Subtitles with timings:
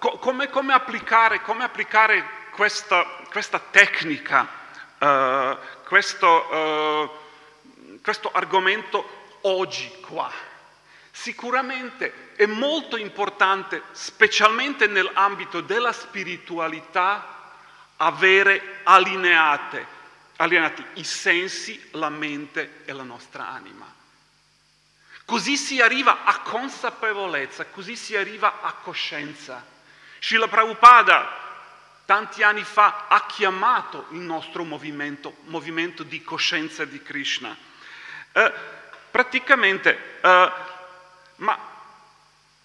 [0.00, 4.48] co- come, come, applicare, come applicare questa, questa tecnica,
[4.98, 10.32] uh, questo, uh, questo argomento oggi qua?
[11.12, 17.36] Sicuramente è molto importante, specialmente nell'ambito della spiritualità,
[17.98, 19.86] avere allineate,
[20.36, 23.86] allineati i sensi, la mente e la nostra anima.
[25.26, 29.78] Così si arriva a consapevolezza, così si arriva a coscienza.
[30.20, 31.38] Srila Prabhupada
[32.04, 37.56] tanti anni fa ha chiamato il nostro movimento, movimento di coscienza di Krishna.
[38.32, 38.52] Eh,
[39.10, 40.52] praticamente, eh,
[41.36, 41.58] ma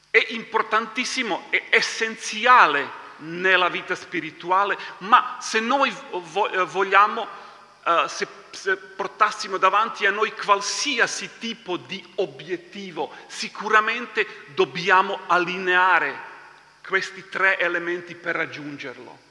[0.09, 7.27] è importantissimo, è essenziale nella vita spirituale, ma se noi eh, vogliamo,
[7.85, 16.33] uh, se, se portassimo davanti a noi qualsiasi tipo di obiettivo, sicuramente dobbiamo allineare
[16.85, 19.23] questi tre elementi per raggiungerlo.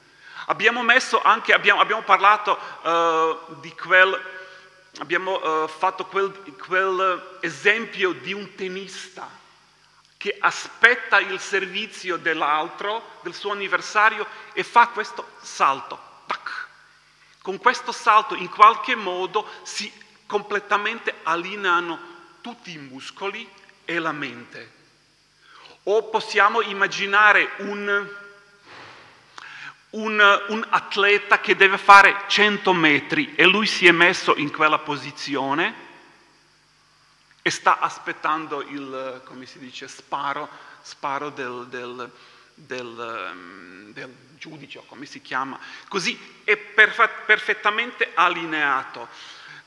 [0.47, 4.21] Abbiamo messo anche, abbiamo, abbiamo parlato uh, di quel,
[4.99, 6.31] abbiamo uh, fatto quel,
[6.65, 9.27] quel esempio di un tennista
[10.17, 15.99] che aspetta il servizio dell'altro, del suo anniversario, e fa questo salto.
[16.25, 16.67] Tac.
[17.41, 19.91] Con questo salto in qualche modo si
[20.25, 21.99] completamente allineano
[22.41, 23.47] tutti i muscoli
[23.85, 24.74] e la mente.
[25.87, 28.07] O possiamo immaginare un,
[29.91, 34.79] un, un, atleta che deve fare 100 metri e lui si è messo in quella
[34.79, 35.83] posizione
[37.43, 40.49] e sta aspettando il, come si dice, sparo,
[40.81, 42.11] sparo del, del,
[42.55, 45.59] del, ehm, del giudice, o come si chiama.
[45.87, 49.07] Così è perfettamente allineato.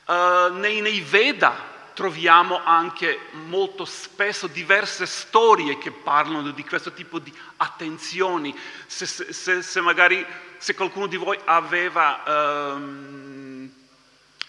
[0.03, 7.19] Uh, nei, nei Veda troviamo anche molto spesso diverse storie che parlano di questo tipo
[7.19, 8.57] di attenzioni.
[8.87, 10.25] Se, se, se magari
[10.57, 13.69] se qualcuno di voi aveva um,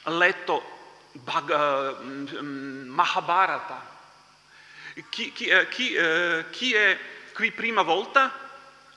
[0.05, 0.63] letto
[1.11, 3.85] Bhag- uh, Mahabharata.
[5.09, 6.97] Chi, chi, uh, chi, uh, chi, è
[7.35, 8.33] qui prima volta?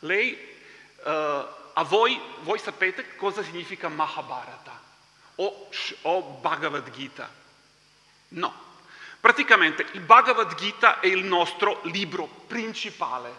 [0.02, 0.52] Lei?
[1.06, 4.80] a voi, voi sapete cosa significa Mahabharata
[5.36, 5.70] o,
[6.04, 7.42] o Bhagavad Gita?
[8.34, 8.62] No.
[9.20, 13.34] Praticamente il Bhagavad Gita è il nostro libro principale,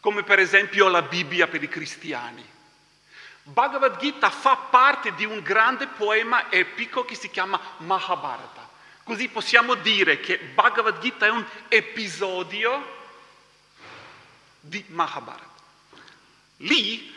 [0.00, 2.48] come per esempio la Bibbia per i cristiani.
[3.44, 8.70] Bhagavad Gita fa parte di un grande poema epico che si chiama Mahabharata.
[9.02, 13.00] Così possiamo dire che Bhagavad Gita è un episodio
[14.60, 15.50] di Mahabharata.
[16.58, 17.12] Lì,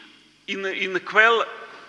[0.45, 1.45] in, in, quel,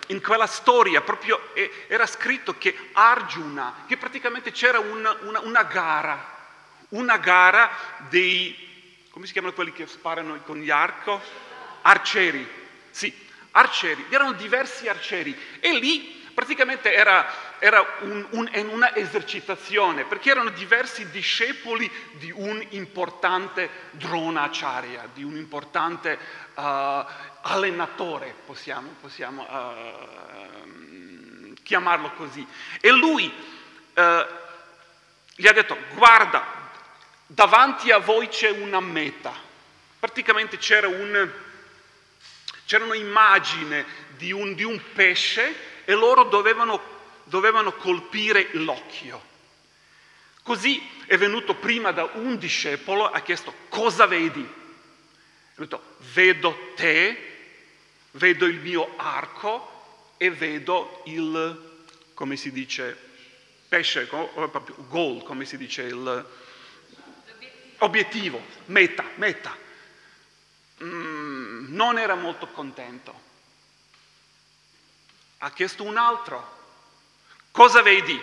[0.07, 1.53] in quella storia, proprio
[1.87, 6.35] era scritto che Arjuna, che praticamente c'era una, una, una gara,
[6.89, 7.69] una gara
[8.09, 11.21] dei, come si chiamano quelli che sparano con gli arco?
[11.81, 12.47] Arcieri,
[12.89, 13.13] sì,
[13.51, 17.25] arcieri, erano diversi arcieri e lì praticamente era,
[17.57, 25.35] era un, un, una esercitazione perché erano diversi discepoli di un importante dronacharya, di un
[25.35, 26.19] importante
[26.53, 26.61] uh,
[27.47, 32.45] allenatore, possiamo, possiamo uh, chiamarlo così.
[32.79, 34.25] E lui uh,
[35.35, 36.45] gli ha detto, guarda,
[37.25, 39.33] davanti a voi c'è una meta.
[39.99, 41.45] Praticamente c'era un
[42.67, 43.85] c'era un'immagine
[44.17, 46.81] di un, di un pesce e loro dovevano,
[47.23, 49.23] dovevano colpire l'occhio.
[50.43, 54.41] Così è venuto prima da un discepolo, ha chiesto cosa vedi?
[54.41, 57.26] Ha detto vedo te,
[58.11, 61.79] vedo il mio arco e vedo il,
[62.13, 62.97] come si dice,
[63.67, 64.07] pesce,
[64.87, 66.25] goal, come si dice, il
[67.79, 69.55] obiettivo, meta, meta
[70.83, 73.25] mm, non era molto contento.
[75.39, 76.55] Ha chiesto un altro.
[77.51, 78.19] Cosa vedi?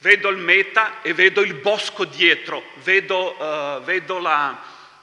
[0.00, 4.62] Vedo il meta e vedo il bosco dietro, vedo, uh, vedo, la,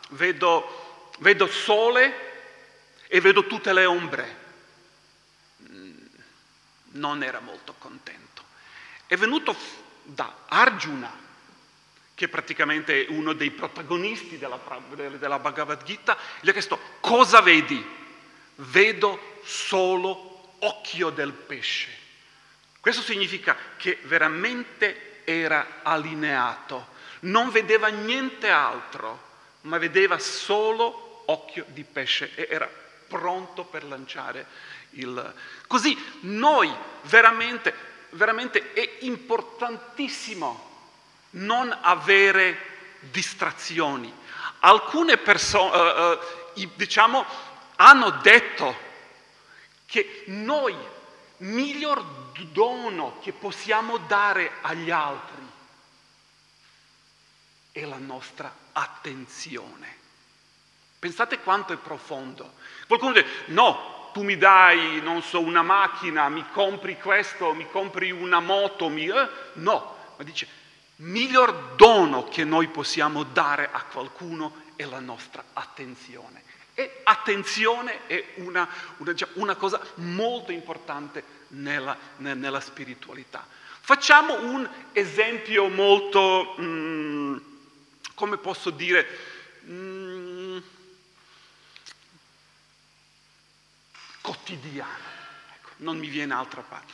[0.10, 2.25] vedo, vedo sole
[3.08, 4.44] e vedo tutte le ombre.
[5.70, 6.06] Mm,
[6.92, 8.44] non era molto contento.
[9.08, 9.56] È venuto
[10.04, 11.24] da Arjuna,
[12.14, 14.60] che praticamente è uno dei protagonisti della,
[15.18, 17.84] della Bhagavad Gita, gli ha chiesto cosa vedi?
[18.56, 22.04] Vedo solo occhio del pesce.
[22.80, 26.88] Questo significa che veramente era allineato,
[27.22, 32.70] non vedeva niente altro, ma vedeva solo occhio di pesce e era
[33.08, 34.46] pronto per lanciare
[34.92, 35.34] il...
[35.68, 36.74] Così noi
[37.04, 37.74] veramente,
[38.12, 40.74] veramente è importantissimo
[41.32, 44.14] non avere distrazioni.
[44.60, 46.20] Alcune persone, uh,
[46.62, 47.26] uh, diciamo,
[47.76, 48.76] hanno detto
[49.86, 50.76] che noi,
[51.38, 52.04] miglior
[52.52, 55.44] dono che possiamo dare agli altri
[57.72, 60.04] è la nostra attenzione.
[61.06, 62.54] Pensate quanto è profondo.
[62.88, 68.10] Qualcuno dice, no, tu mi dai, non so, una macchina, mi compri questo, mi compri
[68.10, 69.06] una moto, mi...
[69.06, 69.30] Eh?
[69.54, 70.48] no, ma dice,
[70.96, 76.42] miglior dono che noi possiamo dare a qualcuno è la nostra attenzione.
[76.74, 78.68] E attenzione è una,
[78.98, 83.46] una, una cosa molto importante nella, nella, spiritualità.
[83.80, 87.38] Facciamo un esempio molto, mm,
[88.16, 89.08] come posso dire,
[89.70, 90.15] mm,
[94.26, 95.14] quotidiano.
[95.56, 96.94] Ecco, non mi viene altra parte.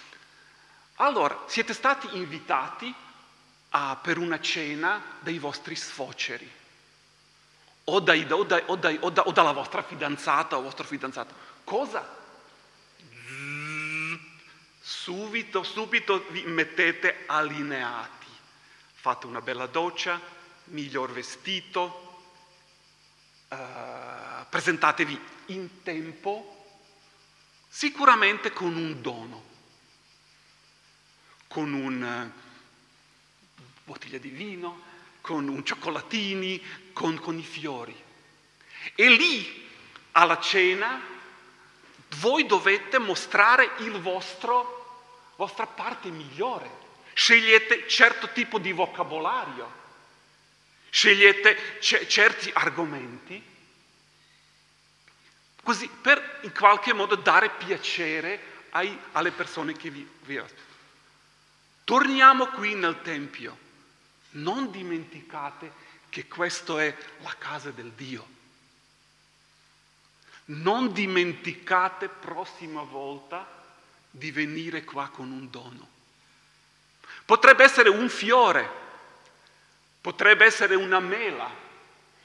[0.96, 2.94] Allora, siete stati invitati
[3.70, 6.60] a, per una cena dai vostri sfoceri
[7.86, 11.34] o, dai, o, dai, o, dai, o, dalla vostra fidanzata o vostro fidanzato.
[11.64, 12.20] Cosa?
[14.80, 18.28] Subito, subito vi mettete allineati.
[18.94, 20.20] Fate una bella doccia,
[20.66, 22.24] miglior vestito,
[23.50, 23.56] uh,
[24.50, 26.61] presentatevi in tempo,
[27.74, 29.44] sicuramente con un dono,
[31.48, 34.82] con una uh, bottiglia di vino,
[35.22, 37.96] con un cioccolatini, con, con i fiori.
[38.94, 39.70] E lì,
[40.12, 41.02] alla cena,
[42.18, 46.80] voi dovete mostrare il vostro, vostra parte migliore.
[47.14, 49.72] Scegliete certo tipo di vocabolario,
[50.90, 53.42] scegliete c- certi argomenti,
[55.72, 60.42] così per in qualche modo dare piacere ai, alle persone che vi, vi
[61.86, 63.58] Torniamo qui nel Tempio.
[64.32, 65.72] Non dimenticate
[66.10, 68.28] che questa è la casa del Dio.
[70.46, 73.48] Non dimenticate prossima volta
[74.10, 75.90] di venire qua con un dono.
[77.24, 78.70] Potrebbe essere un fiore,
[80.02, 81.50] potrebbe essere una mela,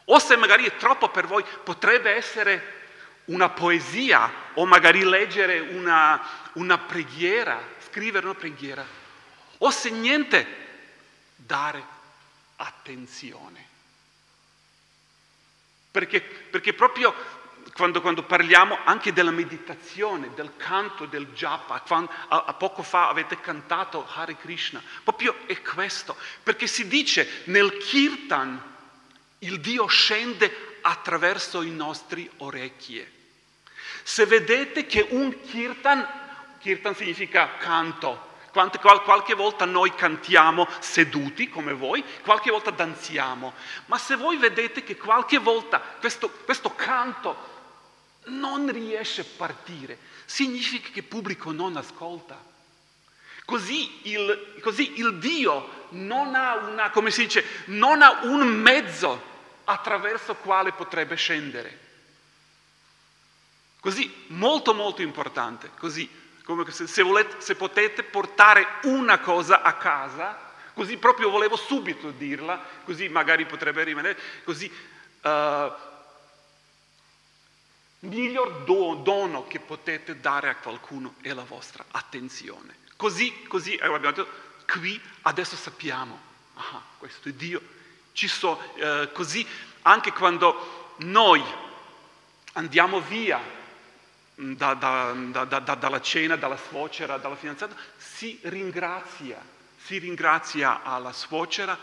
[0.06, 2.85] o se magari è troppo per voi, potrebbe essere
[3.26, 6.20] una poesia o magari leggere una,
[6.54, 8.84] una preghiera, scrivere una preghiera,
[9.58, 10.46] o se niente,
[11.34, 11.84] dare
[12.56, 13.64] attenzione.
[15.90, 17.14] Perché, perché proprio
[17.72, 23.08] quando, quando, parliamo anche della meditazione, del canto, del japa, quando, a, a, poco fa
[23.08, 28.74] avete cantato Hare Krishna, proprio è questo, perché si dice nel kirtan
[29.40, 33.12] il Dio scende attraverso i nostri orecchie.
[34.08, 36.06] Se vedete che un kirtan,
[36.60, 43.52] kirtan significa canto, qualche volta noi cantiamo seduti come voi, qualche volta danziamo,
[43.86, 47.36] ma se voi vedete che qualche volta questo, questo canto
[48.26, 52.40] non riesce a partire, significa che il pubblico non ascolta.
[53.44, 59.20] Così il, così il Dio non ha, una, dice, non ha un mezzo
[59.64, 61.85] attraverso quale potrebbe scendere.
[63.86, 66.10] Così, molto molto importante, così
[66.42, 70.36] come se, se, volete, se potete portare una cosa a casa,
[70.74, 74.68] così proprio volevo subito dirla, così magari potrebbe rimanere, così
[75.22, 75.72] uh,
[78.00, 78.64] miglior
[79.04, 82.78] dono che potete dare a qualcuno è la vostra attenzione.
[82.96, 84.28] Così, così eh, abbiamo detto,
[84.66, 86.18] qui adesso sappiamo,
[86.54, 87.62] ah, questo è Dio.
[88.10, 89.46] Ci so, uh, così
[89.82, 91.40] anche quando noi
[92.54, 93.55] andiamo via
[94.36, 99.42] da, da, da, dalla cena, dalla suocera, dalla fidanzata, si ringrazia,
[99.78, 101.78] si ringrazia alla suocera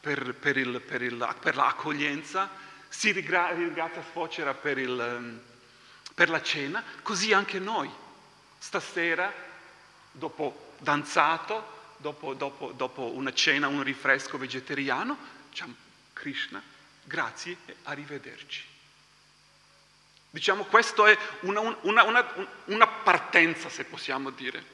[0.00, 2.48] per, per, il, per, il, per l'accoglienza,
[2.88, 5.40] si ringrazia la suocera per, il,
[6.14, 7.90] per la cena, così anche noi.
[8.58, 9.32] Stasera,
[10.10, 15.16] dopo danzato, dopo, dopo, dopo una cena, un rinfresco vegetariano,
[15.50, 15.74] diciamo
[16.14, 16.62] Krishna,
[17.04, 18.69] grazie e arrivederci.
[20.32, 22.34] Diciamo questa è una, una, una,
[22.66, 24.64] una, partenza, se possiamo dire.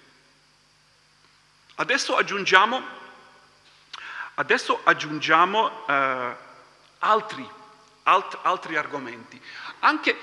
[1.76, 2.82] Adesso aggiungiamo,
[4.34, 6.36] adesso aggiungiamo eh,
[6.98, 7.48] altri,
[8.02, 9.40] alt, altri, argomenti.
[9.80, 10.14] Anche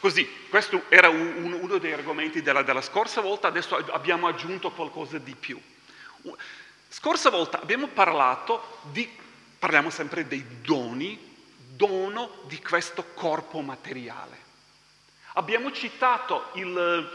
[0.00, 5.16] così, questo era un, uno dei argomenti della, della scorsa volta, adesso abbiamo aggiunto qualcosa
[5.16, 5.58] di più.
[6.90, 9.10] Scorsa volta abbiamo parlato di,
[9.58, 11.18] parliamo sempre dei doni,
[11.56, 14.47] dono di questo corpo materiale.
[15.38, 17.08] Abbiamo citato il,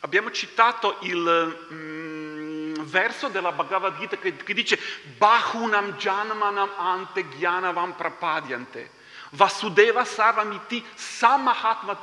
[0.00, 4.76] abbiamo citato il mm, verso della Bhagavad Gita che, che dice
[5.16, 8.90] Bahunam Janmanam Ante Gyanavam Prapadiante.
[9.30, 11.96] Vasudeva Sarvamiti Samahatma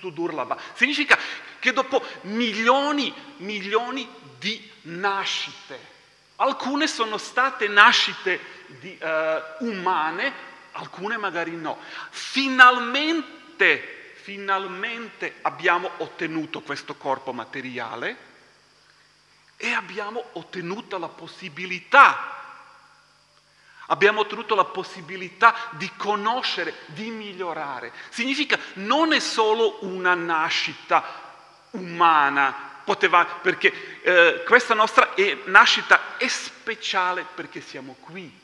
[0.00, 0.58] Sudurlaba.
[0.72, 1.16] Significa
[1.60, 4.08] che dopo milioni, milioni
[4.40, 5.78] di nascite,
[6.36, 8.40] alcune sono state nascite
[8.80, 10.32] di, uh, umane,
[10.72, 11.78] alcune magari no,
[12.10, 18.30] finalmente, finalmente abbiamo ottenuto questo corpo materiale
[19.56, 22.38] e abbiamo ottenuto la possibilità
[23.86, 27.92] Abbiamo ottenuto la possibilità di conoscere, di migliorare.
[28.08, 31.04] Significa non è solo una nascita
[31.72, 38.41] umana, poteva, perché eh, questa nostra è, nascita è speciale perché siamo qui.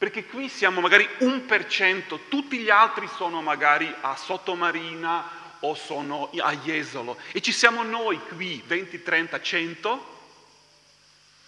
[0.00, 5.74] Perché qui siamo magari un per cento, tutti gli altri sono magari a Sottomarina o
[5.74, 7.18] sono a Jesolo.
[7.32, 10.20] E ci siamo noi qui, 20, 30, 100,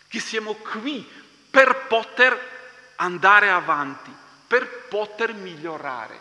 [0.06, 1.02] che siamo qui
[1.48, 2.38] per poter
[2.96, 4.14] andare avanti,
[4.46, 6.20] per poter migliorare.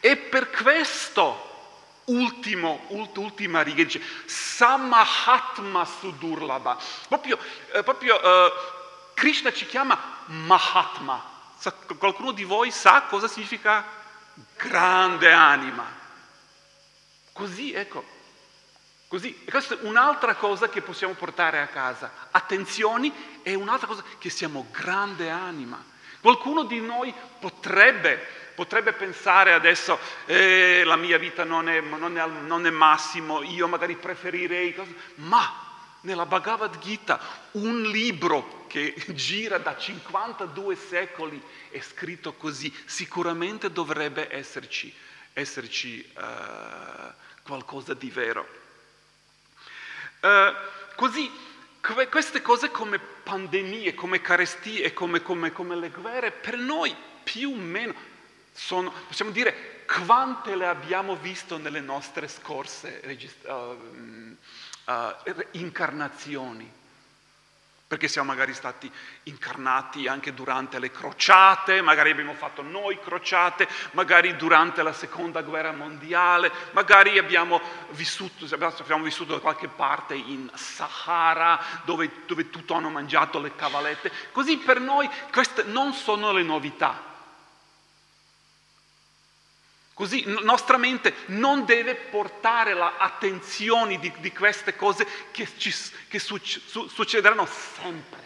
[0.00, 6.78] E per questo, ultimo, ultima riga, dice Samahatma Sudurlaba.
[7.08, 7.38] Proprio,
[7.72, 8.52] eh, proprio eh,
[9.12, 11.36] Krishna ci chiama Mahatma.
[11.70, 13.84] Qualcuno di voi sa cosa significa
[14.56, 15.84] grande anima?
[17.32, 18.16] Così, ecco.
[19.08, 22.12] Così, e questa è un'altra cosa che possiamo portare a casa.
[22.30, 25.82] Attenzioni, è un'altra cosa che siamo grande anima.
[26.20, 28.22] Qualcuno di noi potrebbe,
[28.54, 33.66] potrebbe pensare adesso, eh, la mia vita non è, non, è, non è, massimo, io
[33.66, 34.74] magari preferirei,
[35.16, 35.66] ma
[36.02, 37.18] nella Bhagavad Gita
[37.52, 44.94] un libro che gira da 52 secoli è scritto così, sicuramente dovrebbe esserci,
[45.32, 48.46] esserci uh, qualcosa di vero.
[50.20, 50.54] Uh,
[50.94, 51.28] così
[52.10, 56.94] queste cose come pandemie, come carestie, come, come, come le guerre, per noi
[57.24, 57.94] più o meno
[58.52, 63.00] sono, possiamo dire, quante le abbiamo visto nelle nostre scorse
[63.46, 63.52] uh,
[64.84, 66.77] uh, incarnazioni
[67.88, 68.92] perché siamo magari stati
[69.24, 75.72] incarnati anche durante le crociate, magari abbiamo fatto noi crociate, magari durante la seconda guerra
[75.72, 77.58] mondiale, magari abbiamo
[77.92, 84.12] vissuto, abbiamo vissuto da qualche parte in Sahara dove, dove tutto hanno mangiato le cavallette.
[84.32, 87.07] Così per noi queste non sono le novità.
[89.98, 95.74] Così nostra mente non deve portare l'attenzione di, di queste cose che, ci,
[96.06, 98.22] che su, su, succederanno sempre.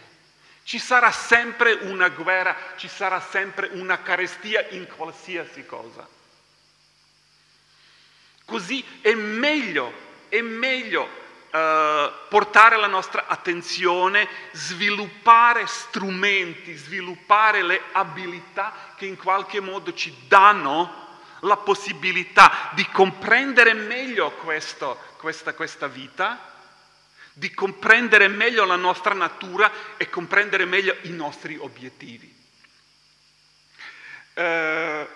[0.61, 6.07] Ci sarà sempre una guerra, ci sarà sempre una carestia in qualsiasi cosa.
[8.45, 9.91] Così è meglio,
[10.29, 19.59] è meglio uh, portare la nostra attenzione, sviluppare strumenti, sviluppare le abilità che in qualche
[19.59, 21.01] modo ci danno
[21.43, 26.51] la possibilità di comprendere meglio questo, questa, questa vita,
[27.33, 32.41] di comprendere meglio la nostra natura e comprendere meglio i nostri obiettivi.
[34.35, 35.07] Eh,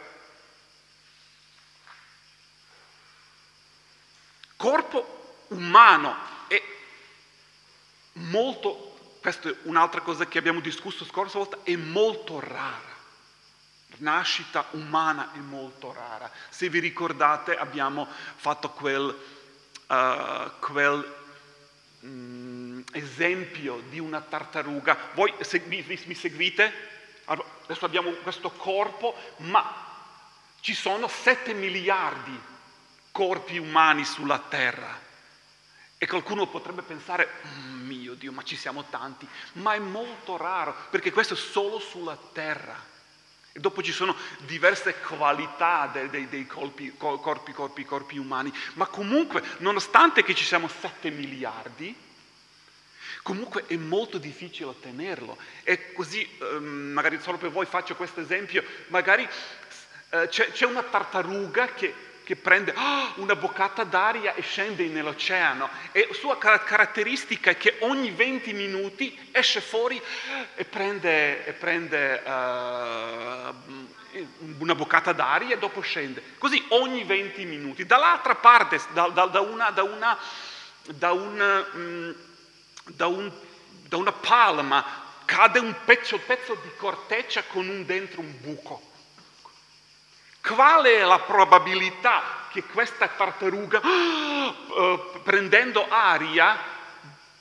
[4.56, 6.16] corpo umano
[6.48, 6.62] è
[8.14, 12.87] molto, questa è un'altra cosa che abbiamo discusso scorsa volta, è molto rara
[13.98, 16.32] nascita umana è molto rara.
[16.50, 19.18] Se vi ricordate abbiamo fatto quel,
[19.88, 21.16] uh, quel
[22.02, 24.98] um, esempio di una tartaruga.
[25.14, 26.96] Voi se, mi, mi seguite?
[27.26, 29.86] Adesso abbiamo questo corpo, ma
[30.62, 32.40] ci sono 7 miliardi
[33.12, 35.06] corpi umani sulla Terra.
[35.98, 40.76] E qualcuno potrebbe pensare, oh mio Dio, ma ci siamo tanti, ma è molto raro,
[40.92, 42.80] perché questo è solo sulla Terra.
[43.58, 48.86] E dopo ci sono diverse qualità dei, dei, dei colpi, corpi, corpi, corpi umani, ma
[48.86, 51.96] comunque, nonostante che ci siamo 7 miliardi,
[53.24, 55.36] comunque è molto difficile ottenerlo.
[55.64, 59.28] E così, ehm, magari solo per voi faccio questo esempio, magari
[60.10, 61.92] eh, c'è, c'è una tartaruga che
[62.28, 65.70] che prende oh, una boccata d'aria e scende nell'oceano.
[65.94, 70.02] E sua caratteristica è che ogni 20 minuti esce fuori
[70.56, 73.54] e prende, e prende uh,
[74.60, 76.22] una boccata d'aria e dopo scende.
[76.38, 77.86] Così ogni 20 minuti.
[77.86, 80.18] Dall'altra parte, da, da, da, una, da, una,
[80.84, 82.14] da, una, um,
[82.88, 83.32] da, un,
[83.88, 84.84] da una palma,
[85.24, 88.87] cade un pezzo, pezzo di corteccia con un dentro un buco.
[90.48, 96.58] Qual è la probabilità che questa tartaruga, uh, prendendo aria,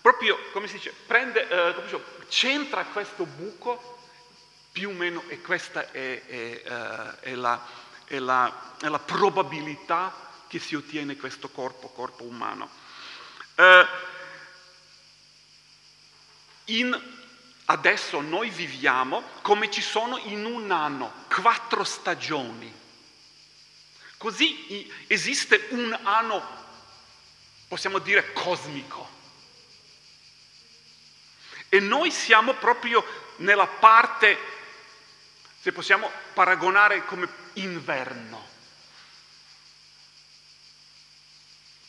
[0.01, 3.99] proprio, come si dice, prende, uh, centra questo buco,
[4.73, 7.65] più o meno, e questa è, è, uh, è, la,
[8.09, 10.13] la, è la probabilità
[10.49, 12.69] che si ottiene questo corpo, corpo umano.
[13.55, 13.87] Eh,
[16.67, 17.01] in,
[17.67, 22.85] adesso noi viviamo come ci sono in un anno quattro stagioni.
[24.18, 26.44] Così esiste un anno,
[27.68, 29.14] possiamo dire, cosmico.
[31.68, 33.04] E noi siamo proprio
[33.37, 34.38] nella parte,
[35.61, 38.54] se possiamo paragonare come inverno.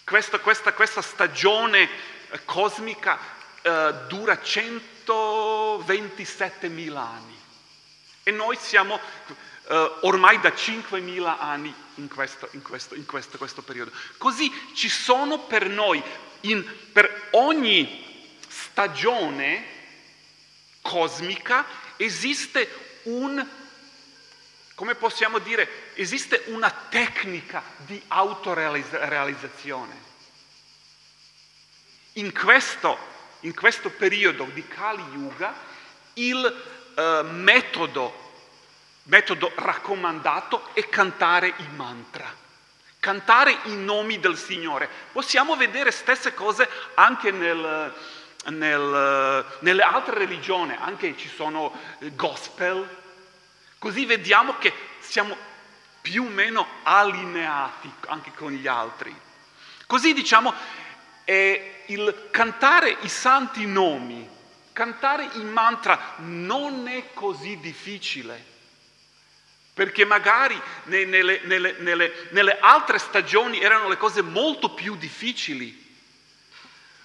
[0.03, 1.89] Questa, questa, questa stagione
[2.29, 3.17] eh, cosmica
[3.61, 7.35] eh, dura 127.000 anni
[8.23, 8.99] e noi siamo
[9.69, 13.91] eh, ormai da 5.000 anni in, questo, in, questo, in questo, questo, periodo.
[14.17, 16.01] Così ci sono per noi,
[16.41, 19.65] in, per ogni stagione
[20.81, 21.65] cosmica,
[21.97, 23.45] esiste un
[24.77, 30.05] come possiamo dire, esiste una tecnica di autorealizzazione.
[32.13, 32.95] In questo,
[33.39, 35.55] in questo periodo di Kali Yuga
[36.13, 36.63] il
[36.95, 38.26] uh, metodo,
[39.07, 42.33] metodo raccomandato è cantare i mantra,
[42.99, 44.89] cantare i nomi del Signore.
[45.11, 47.93] Possiamo vedere stesse cose anche nel,
[48.45, 53.05] nel, nelle altre religioni, anche ci sono eh, gospel,
[53.79, 55.35] Così vediamo che siamo
[56.01, 59.15] più o meno allineati anche con gli altri.
[59.85, 60.53] Così diciamo
[61.23, 64.27] eh, il cantare i santi nomi,
[64.73, 68.55] cantare i mantra non è così difficile.
[69.77, 75.85] Perché magari nelle, nelle, nelle, nelle altre stagioni erano le cose molto più difficili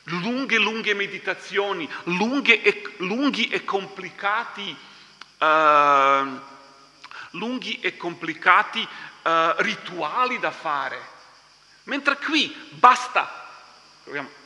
[0.05, 4.75] lunghe, lunghe meditazioni, lunghe e, lunghi e complicati
[5.39, 6.41] uh,
[7.33, 10.99] lunghi e complicati uh, rituali da fare.
[11.85, 13.51] Mentre qui basta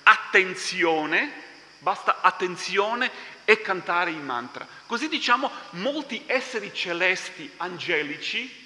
[0.02, 1.45] attenzione,
[1.78, 3.08] basta attenzione
[3.47, 4.67] e cantare i mantra.
[4.85, 8.65] Così diciamo molti esseri celesti angelici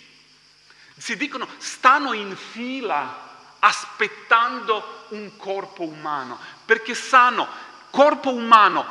[0.96, 3.28] si dicono stanno in fila
[3.60, 7.46] aspettando un corpo umano, perché sanno
[7.90, 8.84] corpo umano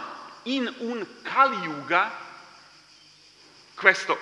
[0.44, 2.12] in un Kali Yuga,
[3.74, 4.18] questo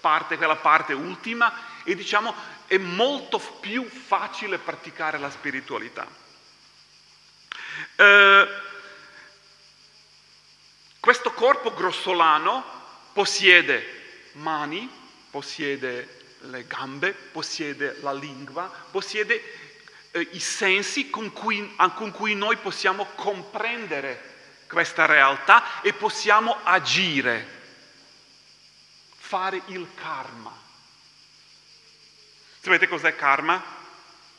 [0.00, 1.52] parte, quella parte ultima,
[1.84, 2.34] e diciamo
[2.66, 6.06] è molto più facile praticare la spiritualità.
[7.96, 8.48] Eh,
[11.00, 12.62] questo corpo grossolano
[13.14, 14.88] possiede mani,
[15.30, 19.42] possiede le gambe, possiede la lingua, possiede
[20.10, 24.28] eh, i sensi con cui, con cui noi possiamo comprendere
[24.68, 27.58] questa realtà e possiamo agire
[29.16, 30.52] fare il karma.
[32.60, 33.78] Sapete cos'è karma?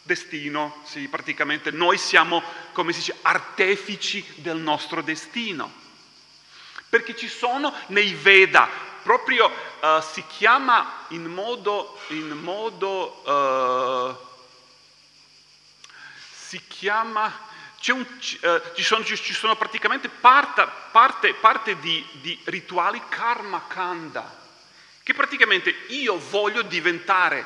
[0.03, 5.71] Destino, sì, praticamente noi siamo, come si dice, artefici del nostro destino.
[6.91, 8.67] Perché ci sono nei Veda,
[9.01, 14.15] proprio uh, si chiama in modo, in modo uh,
[16.35, 17.31] si chiama,
[17.87, 24.39] un, uh, ci, sono, ci, sono, praticamente parte, parte, parte di, di rituali karma kanda
[25.03, 27.45] che praticamente io voglio diventare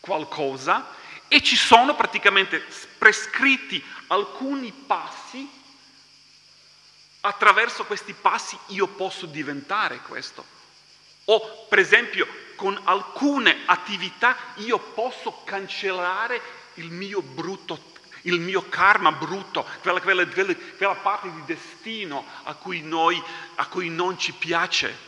[0.00, 0.96] qualcosa
[1.28, 2.64] e ci sono praticamente
[2.96, 5.48] prescritti alcuni passi,
[7.20, 10.44] attraverso questi passi io posso diventare questo.
[11.24, 16.40] O per esempio con alcune attività io posso cancellare
[16.74, 22.82] il mio brutto il mio karma brutto, quella, quella, quella, parte di destino a cui,
[22.82, 23.22] noi,
[23.56, 25.06] a cui non ci piace.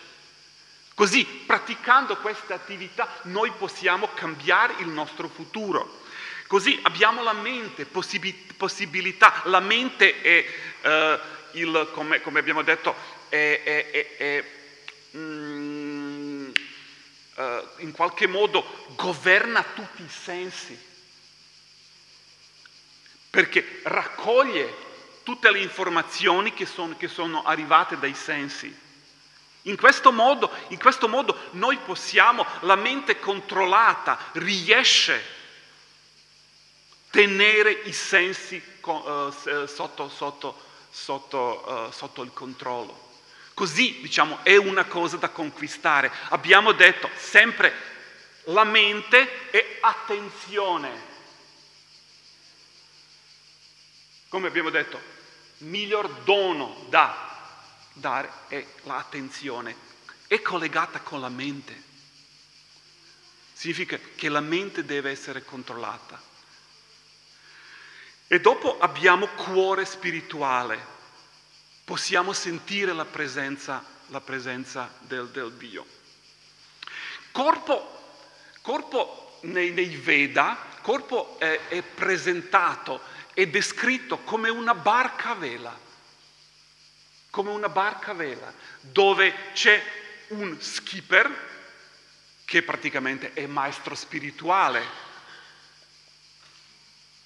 [0.94, 5.98] Così, praticando queste attività, noi possiamo cambiare il nostro futuro.
[6.46, 9.42] Così abbiamo la mente, possibilità.
[9.44, 10.46] La mente è,
[10.82, 11.20] uh,
[11.52, 12.94] il, come, come, abbiamo detto,
[13.28, 14.44] è, è, è
[15.16, 16.50] mm,
[17.34, 17.42] uh,
[17.78, 18.64] in qualche modo
[18.96, 20.78] governa tutti i sensi,
[23.30, 24.88] perché raccoglie
[25.22, 28.88] tutte le informazioni che sono, che sono arrivate dai sensi.
[29.64, 35.38] In questo, modo, in questo modo noi possiamo, la mente controllata riesce a
[37.10, 39.30] tenere i sensi uh,
[39.66, 43.09] sotto, sotto, sotto, uh, sotto il controllo.
[43.55, 46.11] Così, diciamo, è una cosa da conquistare.
[46.31, 47.72] Abbiamo detto sempre
[48.44, 51.09] la mente e attenzione.
[54.29, 55.00] Come abbiamo detto,
[55.59, 57.29] miglior dono da
[57.92, 59.76] dare è l'attenzione,
[60.26, 61.88] è collegata con la mente.
[63.53, 66.29] significa che la mente deve essere controllata.
[68.32, 70.78] E dopo abbiamo cuore spirituale,
[71.82, 75.84] possiamo sentire la presenza, la presenza del, del, Dio.
[77.32, 78.22] Corpo,
[78.62, 83.00] corpo nei, nei Veda, corpo è, è presentato,
[83.34, 85.76] è descritto come una barca a vela,
[87.30, 89.82] come una barca a vela, dove c'è
[90.28, 91.48] un skipper,
[92.44, 95.09] che praticamente è maestro spirituale,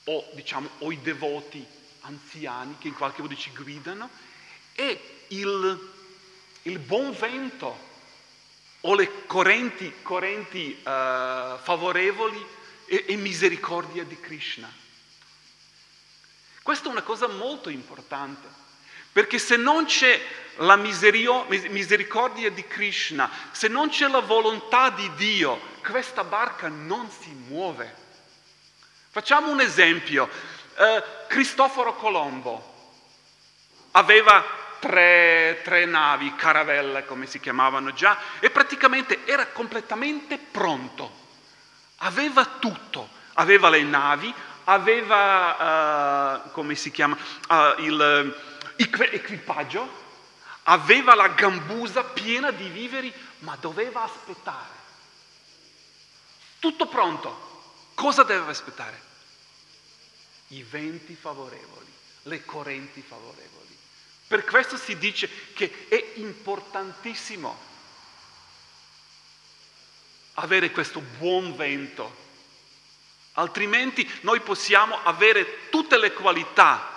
[0.04, 1.64] o diciamo o i devoti
[2.00, 4.10] anziani che in qualche modo ci guidano,
[4.74, 5.92] e il,
[6.62, 7.92] il buon vento
[8.80, 12.44] o le correnti, correnti uh, favorevoli
[12.86, 14.70] e, e misericordia di Krishna.
[16.62, 18.48] Questa è una cosa molto importante,
[19.12, 20.20] perché se non c'è
[20.58, 27.30] la misericordia di Krishna, se non c'è la volontà di Dio, questa barca non si
[27.30, 28.02] muove.
[29.14, 30.28] Facciamo un esempio.
[30.74, 32.72] Eh, Cristoforo Colombo
[33.92, 34.44] aveva
[34.80, 41.12] tre, tre navi, caravelle come si chiamavano già, e praticamente era completamente pronto.
[41.98, 48.36] Aveva tutto, aveva le navi, aveva, uh, come si chiama, uh, il
[49.12, 49.88] equipaggio,
[50.64, 54.74] aveva la gambusa piena di viveri, ma doveva aspettare.
[56.58, 57.52] Tutto pronto.
[57.94, 59.03] Cosa deve aspettare?
[60.54, 63.76] I venti favorevoli, le correnti favorevoli.
[64.28, 67.58] Per questo si dice che è importantissimo
[70.34, 72.22] avere questo buon vento,
[73.32, 76.93] altrimenti noi possiamo avere tutte le qualità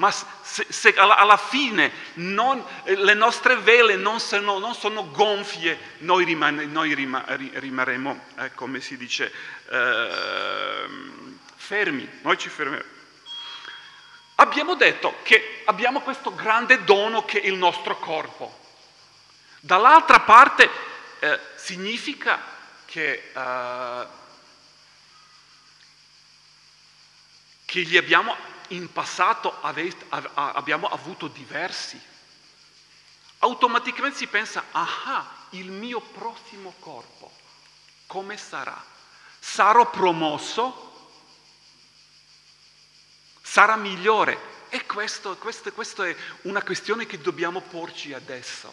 [0.00, 5.78] ma se, se alla, fine non, eh, le nostre vele non sono, non sono gonfie,
[5.98, 9.30] noi, rimane, noi rima, rimarremo, eh, come si dice,
[9.68, 10.88] eh,
[11.54, 12.88] fermi, noi ci fermeremo.
[14.36, 18.58] Abbiamo detto che abbiamo questo grande dono che è il nostro corpo.
[19.60, 20.70] Dall'altra parte
[21.18, 22.42] eh, significa
[22.86, 24.06] che, uh,
[27.66, 28.34] che gli abbiamo
[28.70, 32.00] in passato abbiamo avuto diversi.
[33.38, 37.32] Automaticamente si pensa, ah, il mio prossimo corpo,
[38.06, 38.82] come sarà?
[39.38, 40.88] Sarò promosso?
[43.40, 44.48] Sarà migliore?
[44.68, 48.72] E questo, questo, questo è una questione che dobbiamo porci adesso.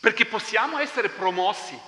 [0.00, 1.78] Perché possiamo essere promossi.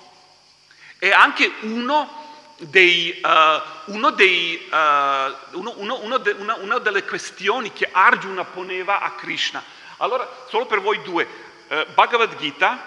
[0.99, 2.18] E anche uno
[2.59, 8.99] dei, uh, uno dei, uh, uno, uno, de, una, una, delle questioni che Arjuna poneva
[8.99, 9.63] a Krishna.
[9.97, 11.27] Allora, solo per voi due,
[11.67, 12.85] uh, Bhagavad Gita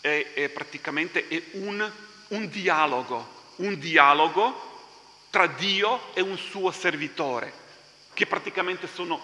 [0.00, 1.88] è, è praticamente è un,
[2.28, 4.66] un dialogo, un dialogo
[5.30, 7.52] tra Dio e un suo servitore,
[8.14, 9.20] che praticamente sono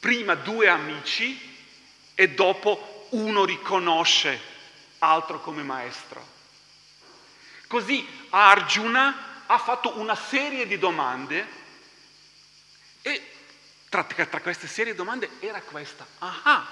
[0.00, 1.56] prima due amici
[2.14, 4.40] e dopo uno riconosce
[4.98, 6.36] altro come maestro.
[7.68, 11.46] Così Arjuna ha fatto una serie di domande
[13.02, 13.32] e
[13.88, 16.06] tra, tra queste serie di domande era questa.
[16.18, 16.66] Ah,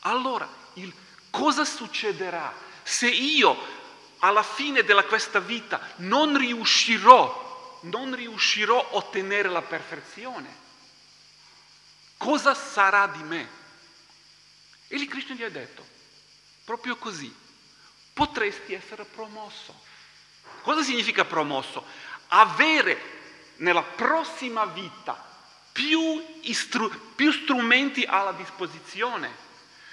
[0.00, 0.92] allora il,
[1.30, 3.80] cosa succederà se io
[4.20, 10.60] alla fine della questa vita non riuscirò, non riuscirò a ottenere la perfezione?
[12.16, 13.48] Cosa sarà di me?
[14.86, 15.84] E lì Krishna gli ha detto,
[16.64, 17.34] proprio così,
[18.12, 19.90] potresti essere promosso.
[20.62, 21.84] Cosa significa promosso?
[22.28, 23.10] Avere
[23.56, 25.30] nella prossima vita
[25.72, 29.50] più, istru- più strumenti alla disposizione.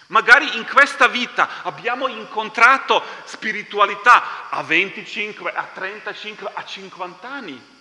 [0.08, 7.78] Magari in questa vita abbiamo incontrato spiritualità a 25, a 35, a 50 anni.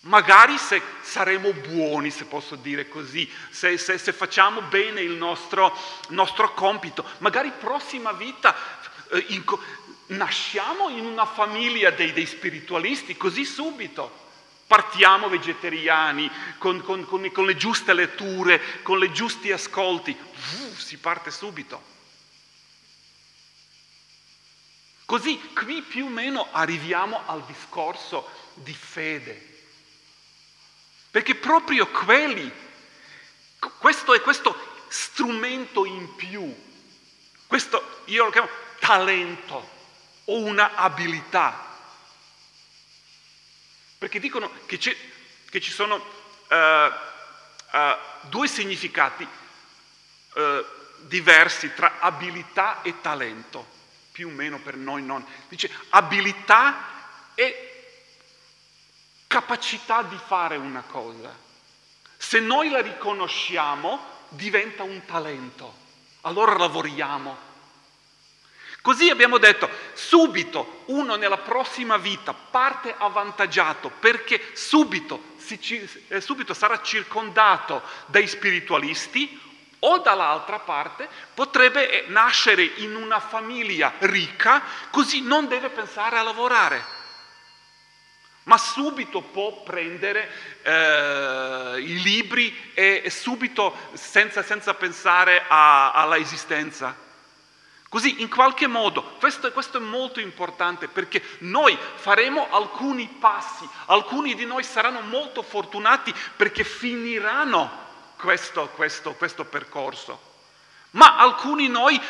[0.00, 5.76] Magari se saremo buoni, se posso dire così, se, se, se facciamo bene il nostro,
[6.08, 8.54] nostro compito, magari prossima vita
[9.12, 9.44] eh, in,
[10.06, 14.20] nasciamo in una famiglia dei, dei spiritualisti così subito.
[14.66, 20.96] Partiamo vegetariani, con, con, con, con, le giuste letture, con i giusti ascolti, uh, si
[20.96, 21.90] parte subito.
[25.04, 29.50] Così qui più o meno arriviamo al discorso di fede.
[31.10, 32.50] Perché proprio quelli,
[33.78, 34.56] questo è questo
[34.88, 36.54] strumento in più,
[37.46, 39.71] questo io lo chiamo talento
[40.32, 41.70] o una abilità.
[43.98, 46.56] Perché dicono che, che ci sono uh,
[47.76, 47.96] uh,
[48.28, 50.64] due significati uh,
[51.06, 53.80] diversi tra abilità e talento.
[54.12, 55.24] più o meno per noi non.
[55.48, 57.68] Dice abilità e
[59.26, 61.34] capacità di fare una cosa.
[62.16, 65.74] Se noi la riconosciamo, diventa un talento.
[66.22, 67.50] Allora lavoriamo.
[68.82, 76.52] Così abbiamo detto, subito uno nella prossima vita parte avvantaggiato perché subito, si, eh, subito
[76.52, 79.40] sarà circondato dai spiritualisti
[79.78, 86.22] o dall'altra parte potrebbe eh, nascere in una famiglia ricca, così non deve pensare a
[86.22, 86.84] lavorare,
[88.44, 90.28] ma subito può prendere
[90.62, 97.10] eh, i libri e, e subito, senza, senza pensare a, alla esistenza.
[97.92, 104.34] Così in qualche modo, questo, questo, è molto importante perché noi faremo alcuni passi, alcuni
[104.34, 107.70] di noi saranno molto fortunati perché finiranno
[108.16, 110.18] questo, questo, questo percorso.
[110.92, 112.00] Ma alcuni noi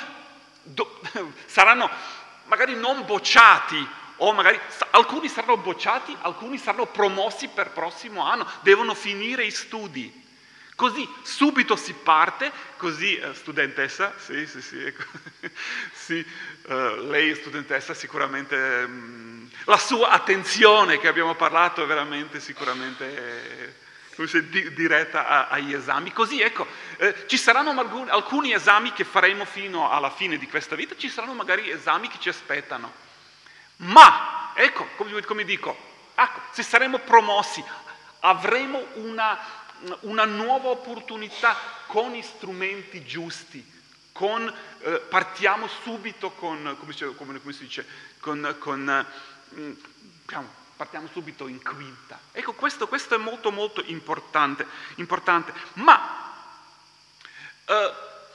[0.62, 1.00] do,
[1.46, 1.90] saranno
[2.44, 3.84] magari non bocciati,
[4.18, 9.50] o magari alcuni saranno bocciati, alcuni saranno promossi per il prossimo anno, devono finire i
[9.50, 10.21] studi.
[10.74, 15.04] Così subito si parte, così eh, studentessa, sì, sì, sì, ecco.
[15.92, 16.24] sì
[16.68, 23.16] eh, lei studentessa sicuramente, mh, mm, la sua attenzione che abbiamo parlato è veramente sicuramente...
[23.16, 23.80] Eh,
[24.48, 26.12] di, diretta a, agli esami.
[26.12, 26.66] Così ecco,
[26.98, 31.08] eh, ci saranno alcuni, alcuni esami che faremo fino alla fine di questa vita, ci
[31.08, 32.92] saranno magari esami che ci aspettano.
[33.76, 35.76] Ma, ecco, come, come dico,
[36.14, 37.64] ecco, se saremo promossi,
[38.20, 39.38] avremo una,
[40.00, 43.64] una nuova opportunità con gli strumenti giusti,
[44.12, 47.86] con, eh, partiamo subito con, come, come, come si dice,
[48.20, 49.06] con, con
[49.54, 49.72] mm,
[50.22, 52.18] diciamo, partiamo subito in quinta.
[52.32, 54.66] Ecco, questo, questo è molto molto importante,
[54.96, 55.52] importante.
[55.74, 56.34] ma
[57.64, 57.92] eh,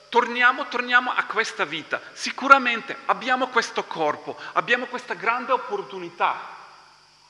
[0.10, 2.01] torniamo, torniamo a questa vita.
[2.13, 6.55] Sicuramente abbiamo questo corpo, abbiamo questa grande opportunità,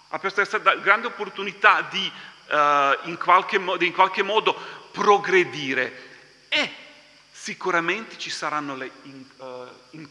[0.09, 2.11] abbiamo questa grande opportunità di
[2.49, 4.53] uh, in, qualche modo, in, qualche modo,
[4.91, 6.05] progredire
[6.49, 6.71] e
[7.31, 10.09] sicuramente ci saranno le in, uh, in,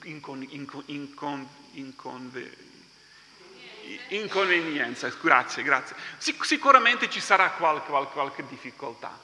[4.08, 5.96] inconvenienza, grazie, grazie.
[6.18, 9.18] Sic- sicuramente ci sarà qualche, qualche, qualche difficoltà,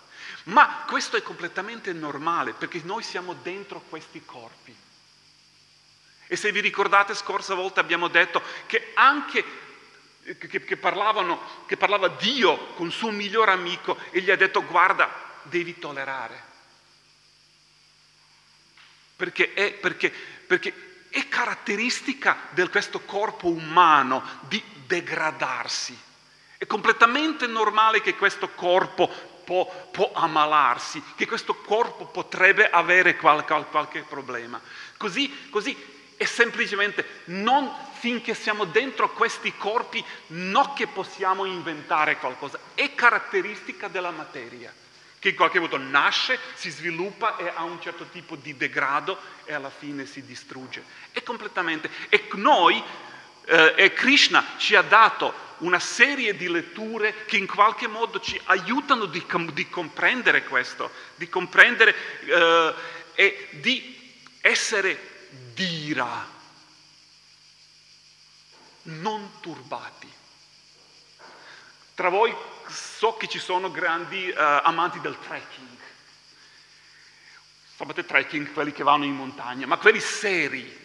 [0.45, 4.75] ma questo è completamente normale perché noi siamo dentro questi corpi.
[6.27, 9.45] E se vi ricordate, scorsa volta abbiamo detto che anche
[10.23, 15.11] che, che, parlavano, che parlava Dio con suo miglior amico e gli ha detto guarda,
[15.43, 16.51] devi tollerare.
[19.17, 20.13] Perché è, perché,
[20.47, 25.99] perché è caratteristica di questo corpo umano di degradarsi.
[26.57, 29.09] È completamente normale che questo corpo
[29.45, 34.61] può, può ammalarsi, che questo corpo potrebbe avere qualche, qualche problema.
[34.97, 42.59] Così, così è semplicemente non finché siamo dentro questi corpi, non che possiamo inventare qualcosa,
[42.75, 44.73] è caratteristica della materia
[45.23, 49.55] che in qualche modo nasce, si sviluppa e ha un certo tipo di degrado e
[49.55, 50.83] alla fine si distrugge.
[51.13, 51.89] È completamente.
[52.09, 52.83] E noi,
[53.45, 58.41] eh, e Krishna ci ha dato una serie di letture che in qualche modo ci
[58.47, 61.95] aiutano di, di comprendere questo, di comprendere
[62.25, 62.75] eh,
[63.15, 63.97] e di
[64.41, 65.12] essere
[65.55, 66.27] dira,
[68.83, 70.11] non turbati.
[71.95, 72.35] Tra voi
[72.69, 75.79] so che ci sono grandi uh, amanti del trekking.
[77.77, 80.81] Sapete trekking, quelli che vanno in montagna, ma quelli seri.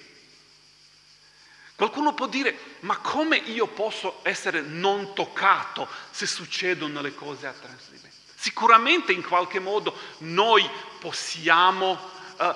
[1.75, 7.51] Qualcuno può dire, ma come io posso essere non toccato se succedono le cose a
[7.51, 8.15] trasferimento?
[8.36, 10.67] Sicuramente in qualche modo noi
[10.99, 12.54] possiamo uh,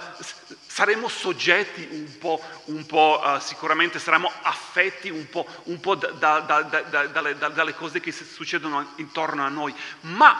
[0.68, 6.40] saremo soggetti un po', un po' uh, sicuramente saremo affetti un po', un po da,
[6.40, 9.74] da, da, dalle, dalle, cose che succedono intorno a noi.
[10.02, 10.38] Ma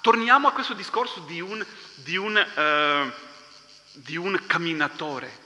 [0.00, 1.64] torniamo a questo discorso di un,
[1.96, 3.12] di un, uh,
[3.92, 5.44] di un camminatore.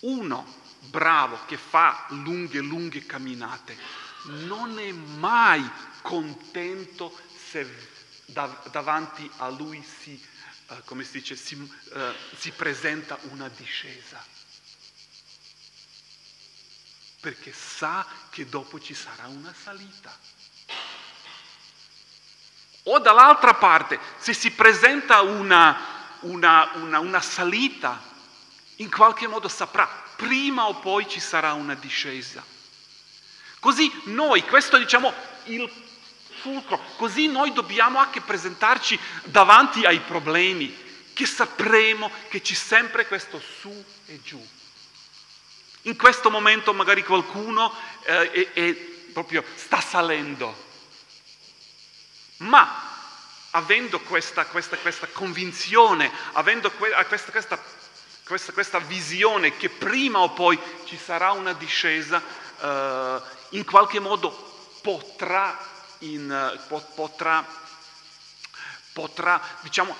[0.00, 5.68] Uno bravo che fa lunghe, lunghe camminate non è mai
[6.02, 7.16] contento
[7.50, 7.94] se
[8.70, 10.20] davanti a lui si
[10.68, 14.24] eh, come si dice, si, uh, si presenta una discesa.
[17.20, 20.16] Perché sa che dopo ci sarà una salita.
[22.84, 28.00] O dall'altra parte, se si presenta una, una, una, una salita,
[28.76, 32.44] in qualche modo saprà, prima o poi ci sarà una discesa.
[33.60, 35.12] Così noi, questo diciamo
[35.44, 35.85] il
[36.46, 36.80] fulcro.
[36.96, 43.84] Così noi dobbiamo anche presentarci davanti ai problemi, che sapremo che c'è sempre questo su
[44.06, 44.44] e giù.
[45.82, 47.72] In questo momento magari qualcuno
[48.04, 48.74] eh, è, è
[49.12, 50.64] proprio sta salendo,
[52.38, 52.94] ma
[53.50, 60.98] avendo questa, questa, questa convinzione, avendo questa, questa, questa, visione che prima o poi ci
[60.98, 62.22] sarà una discesa,
[62.60, 64.46] eh, in qualche modo
[64.82, 65.58] potrà,
[66.00, 66.60] in,
[66.94, 67.44] potrà,
[68.92, 69.96] potrà diciamo,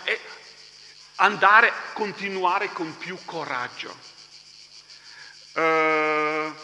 [1.16, 4.14] andare, continuare con più coraggio.
[5.52, 6.54] Uh,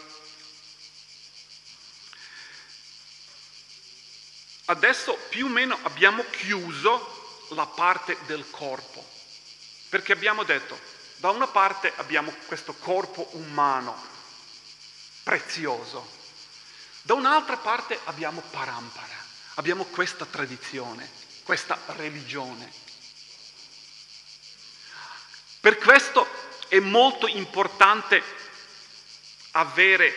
[4.66, 9.04] adesso più o meno abbiamo chiuso la parte del corpo,
[9.88, 10.78] perché abbiamo detto,
[11.16, 13.96] da una parte abbiamo questo corpo umano,
[15.22, 16.20] prezioso,
[17.02, 19.21] da un'altra parte abbiamo Parampara,
[19.54, 21.08] abbiamo questa tradizione,
[21.42, 22.70] questa religione.
[25.60, 26.26] Per questo
[26.68, 28.22] è molto importante
[29.52, 30.12] avere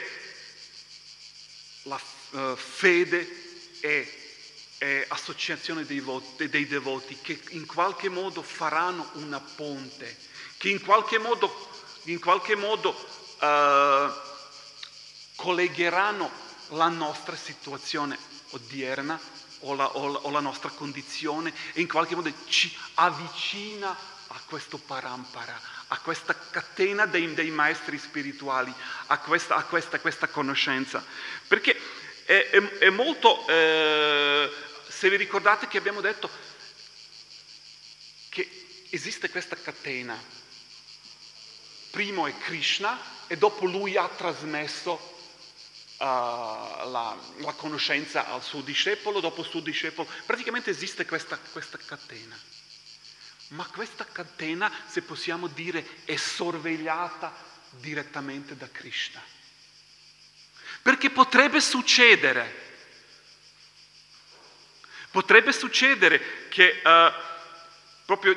[1.84, 2.00] la
[2.32, 4.40] uh, fede e,
[4.78, 10.18] e associazione dei, voti, dei, devoti che in qualche modo faranno una ponte,
[10.58, 11.70] che in qualche modo,
[12.04, 14.12] in qualche modo uh,
[15.36, 16.32] collegheranno
[16.70, 18.18] la nostra situazione
[18.52, 19.20] odierna
[19.60, 24.42] o la, o, la, o la, nostra condizione e in qualche modo ci avvicina a
[24.46, 28.74] questo parampara, a questa catena dei, dei maestri spirituali,
[29.08, 31.04] a questa, a questa, questa conoscenza.
[31.48, 31.80] Perché
[32.26, 34.52] è, è, è molto, eh,
[34.88, 36.30] se vi ricordate che abbiamo detto
[38.30, 40.22] che esiste questa catena,
[41.92, 45.15] primo è Krishna e dopo lui ha trasmesso
[45.98, 52.38] la, la, conoscenza al suo discepolo, dopo il suo discepolo, praticamente esiste questa, questa catena.
[53.50, 57.34] Ma questa catena, se possiamo dire, è sorvegliata
[57.70, 59.22] direttamente da Krishna.
[60.82, 62.64] Perché potrebbe succedere,
[65.12, 67.12] potrebbe succedere che uh,
[68.06, 68.36] proprio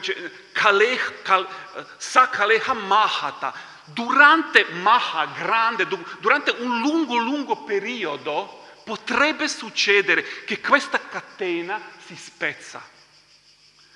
[0.53, 3.53] Kale, Kal, uh, Sakaleha Mahata,
[3.93, 5.87] durante Maha grande,
[6.21, 12.83] durante un lungo, lungo periodo, potrebbe succedere che questa catena si spezza.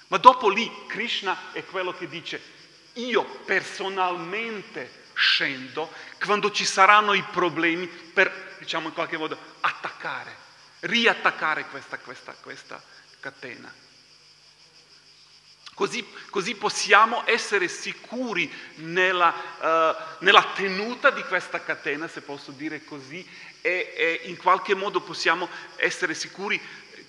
[0.09, 2.41] Ma dopo lì Krishna è quello che dice,
[2.95, 5.91] io personalmente scendo
[6.23, 10.37] quando ci saranno i problemi per, diciamo in qualche modo, attaccare,
[10.81, 12.83] riattaccare questa, questa, questa
[13.21, 13.73] catena.
[15.75, 22.85] Così, così, possiamo essere sicuri nella, uh, nella, tenuta di questa catena, se posso dire
[22.85, 23.27] così,
[23.63, 26.61] e, e in qualche modo possiamo essere sicuri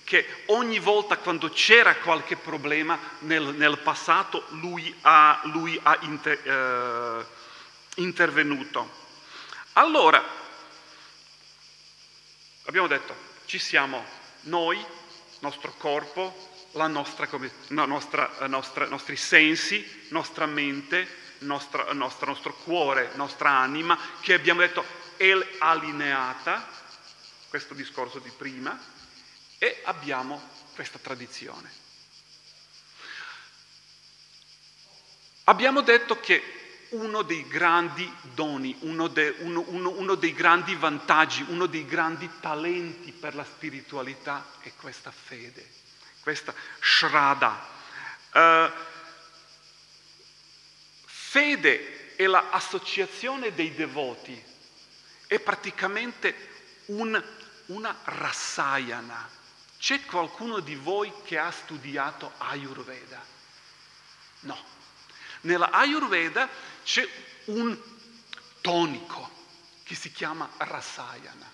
[0.04, 6.40] che ogni volta quando c'era qualche problema nel, nel passato lui ha, lui ha inter,
[6.44, 7.26] eh,
[7.96, 9.02] intervenuto.
[9.74, 10.22] Allora,
[12.66, 13.14] abbiamo detto,
[13.46, 14.04] ci siamo
[14.42, 14.82] noi,
[15.40, 17.28] nostro corpo, la nostra,
[17.68, 21.06] no, nostra, nostri sensi, nostra mente,
[21.38, 24.84] nostra, nostra, nostro cuore, nostra anima, che abbiamo detto
[25.16, 26.68] è allineata,
[27.48, 28.78] questo discorso di prima,
[29.58, 30.42] e abbiamo
[30.74, 31.82] questa tradizione.
[35.44, 41.44] Abbiamo detto che uno dei grandi doni, uno, de, uno, uno, uno dei grandi vantaggi,
[41.48, 45.82] uno dei grandi talenti per la spiritualità è questa fede,
[46.24, 47.72] questa shrada.
[48.32, 48.72] Uh,
[51.04, 54.42] fede e l'associazione dei devoti
[55.26, 56.34] è praticamente
[56.86, 57.22] un,
[57.66, 59.28] una rassayana,
[59.78, 63.22] c'è qualcuno di voi che ha studiato Ayurveda?
[64.40, 64.72] No.
[65.42, 66.48] Nella Ayurveda
[66.82, 67.06] c'è
[67.46, 67.78] un
[68.62, 69.30] tonico
[69.82, 71.52] che si chiama Rasayana.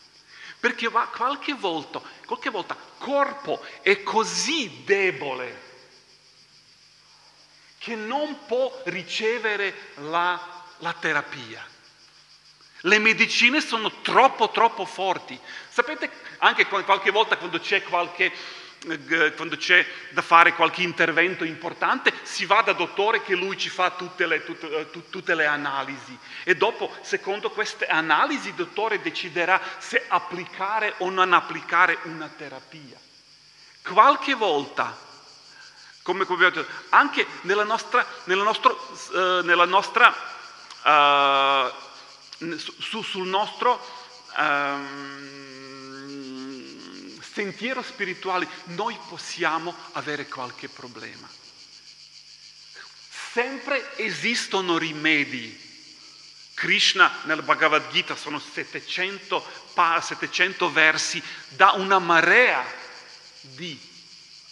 [0.60, 5.68] Perché va qualche volta, qualche volta corpo è così debole
[7.78, 10.38] che non può ricevere la,
[10.78, 11.66] la terapia.
[12.82, 15.38] Le medicine sono troppo, troppo forti.
[15.68, 18.32] Sapete, anche qualche volta quando c'è, qualche,
[19.36, 23.90] quando c'è da fare qualche intervento importante, si va da dottore che lui ci fa
[23.90, 26.16] tutte le, tutte, eh, tutte le analisi.
[26.44, 32.98] E dopo, secondo queste analisi, il dottore deciderà se applicare o non applicare una terapia.
[33.82, 34.96] Qualche volta,
[36.02, 38.78] come, abbiamo detto, anche nella nostra, nella nostro,
[39.12, 40.14] uh, nella nostra
[40.82, 43.78] uh, su, sul nostro
[44.38, 45.39] um,
[47.32, 51.28] sentiero spirituale, noi possiamo avere qualche problema.
[53.32, 55.68] Sempre esistono rimedi
[56.54, 59.42] Krishna nel Bhagavad Gita sono 700,
[60.00, 62.62] 700 versi, dà una marea
[63.40, 63.80] di,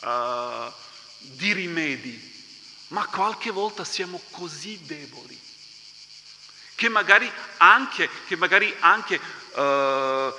[0.00, 0.72] uh,
[1.18, 2.36] di rimedi,
[2.88, 5.38] ma qualche volta siamo così deboli
[6.78, 10.32] che magari anche, che magari anche uh,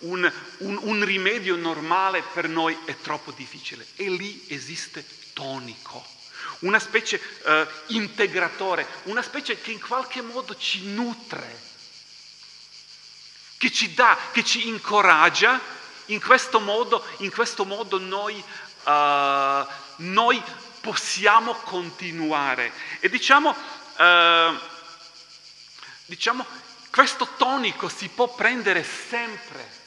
[0.00, 3.86] un, un, un rimedio normale per noi è troppo difficile.
[3.96, 6.14] E lì esiste tonico
[6.60, 11.60] una specie uh, integratore, una specie che in qualche modo ci nutre,
[13.58, 15.60] che ci dà, che ci incoraggia.
[16.06, 18.42] In questo modo, in questo modo noi,
[18.84, 19.66] uh,
[19.96, 20.42] noi,
[20.80, 22.72] possiamo continuare.
[23.00, 24.58] E diciamo, uh,
[26.04, 26.46] diciamo,
[26.90, 29.84] questo tonico si può prendere sempre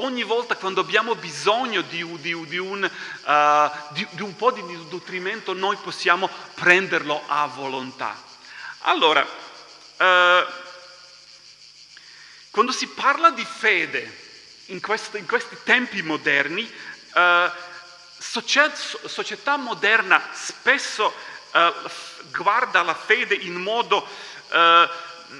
[0.00, 5.54] Ogni volta quando abbiamo bisogno di, di, di, un, uh, di, un, po' di nutrimento
[5.54, 8.16] noi possiamo prenderlo a volontà.
[8.82, 10.46] Allora, uh,
[12.52, 14.18] quando si parla di fede
[14.66, 16.62] in, questo, in questi tempi moderni,
[17.14, 17.50] uh,
[18.18, 21.12] società moderna spesso
[22.30, 24.06] guarda la fede in modo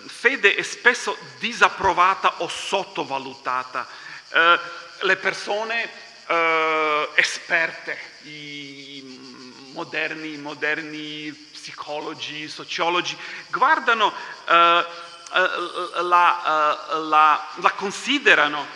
[0.06, 4.07] fede è spesso disapprovata o sottovalutata.
[4.30, 4.58] Eh,
[5.02, 5.88] le persone
[6.26, 13.16] uh, esperte, i moderni, moderni, psicologi, sociologi,
[13.48, 14.12] guardano, uh,
[14.50, 14.84] la,
[16.02, 18.66] la, la, considerano,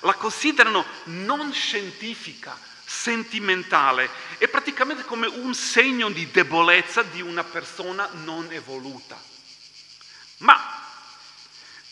[0.00, 8.08] la considerano non scientifica, sentimentale e praticamente come un segno di debolezza di una persona
[8.12, 9.18] non evoluta.
[10.38, 10.87] Ma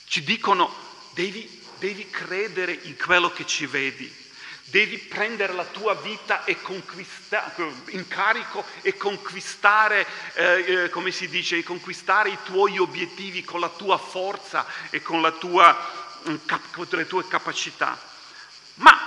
[0.07, 0.73] ci dicono
[1.13, 4.13] devi, devi credere in quello che ci vedi,
[4.65, 12.31] devi prendere la tua vita in carico e conquistare, eh, eh, come si dice, conquistare
[12.31, 15.77] i tuoi obiettivi con la tua forza e con, tua,
[16.29, 16.37] mm,
[16.73, 17.99] con le tue capacità.
[18.75, 19.07] Ma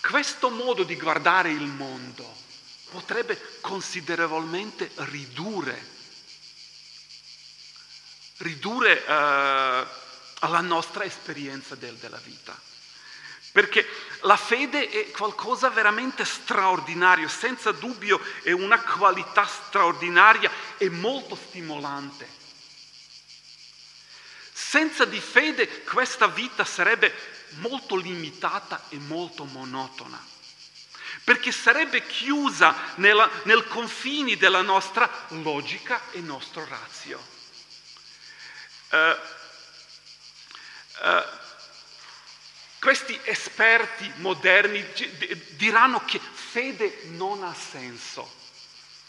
[0.00, 2.38] questo modo di guardare il mondo
[2.90, 5.98] potrebbe considerevolmente ridurre,
[8.40, 9.86] ridurre eh,
[10.40, 12.58] alla nostra esperienza del, della vita.
[13.52, 13.86] Perché
[14.22, 22.38] la fede è qualcosa veramente straordinario, senza dubbio è una qualità straordinaria e molto stimolante.
[24.52, 27.12] Senza di fede questa vita sarebbe
[27.58, 30.24] molto limitata e molto monotona,
[31.24, 37.39] perché sarebbe chiusa nella, nel confini della nostra logica e nostro razio.
[38.90, 39.38] Uh,
[41.02, 41.24] Uh,
[42.78, 44.86] questi esperti moderni
[45.56, 48.30] diranno che fede non ha senso,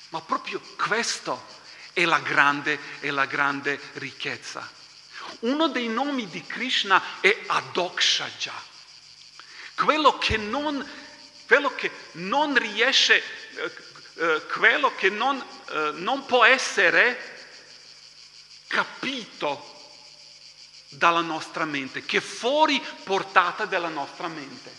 [0.09, 1.47] ma proprio questo
[1.91, 4.65] è la grande, è la grande ricchezza.
[5.39, 8.53] Uno dei nomi di Krishna è Adokshaja,
[9.75, 10.89] quello che non,
[11.45, 13.21] quello che non riesce,
[14.15, 15.45] uh, uh, quello che non,
[15.95, 17.39] non può essere
[18.67, 19.70] capito
[20.91, 24.75] dalla nostra mente, che è fuori portata della nostra mente.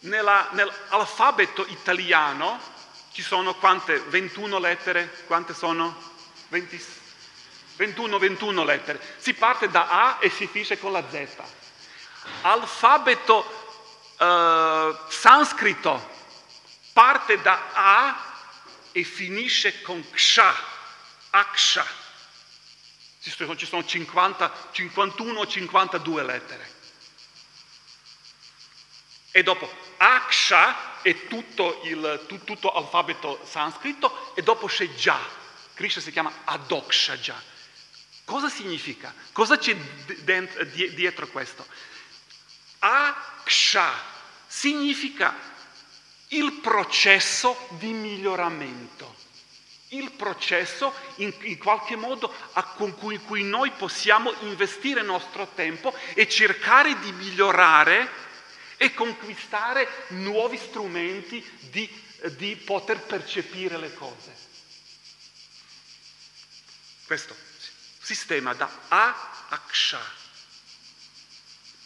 [0.00, 2.60] nella, nell'alfabeto italiano
[3.12, 3.98] ci sono quante?
[4.00, 5.24] 21 lettere?
[5.26, 6.14] Quante sono?
[6.48, 6.84] 20,
[7.76, 9.00] 21, 21 lettere.
[9.16, 11.64] Si parte da A e si finisce con la Z
[12.42, 13.44] alfabeto
[14.18, 16.14] uh, sanscrito
[16.92, 18.34] parte da A
[18.92, 20.54] e finisce con Ksha,
[21.30, 21.86] Aksha.
[23.20, 26.74] Ci sono, ci sono 50, 51 o 52 lettere.
[29.32, 32.40] E dopo Aksha è tutto, il, tu,
[33.44, 35.18] sanscrito e dopo c'è Ja.
[35.74, 37.54] Krishna si chiama Adokshaja.
[38.24, 39.14] Cosa significa?
[39.32, 41.66] Cosa c'è dietro questo?
[42.86, 43.92] Aksha
[44.46, 45.34] significa
[46.28, 49.16] il processo di miglioramento,
[49.88, 52.32] il processo in, in qualche modo
[52.76, 58.24] con cui, cui noi possiamo investire il nostro tempo e cercare di migliorare
[58.76, 61.88] e conquistare nuovi strumenti di,
[62.36, 64.34] di poter percepire le cose.
[67.04, 67.34] Questo
[68.00, 70.24] sistema da A a Ksha.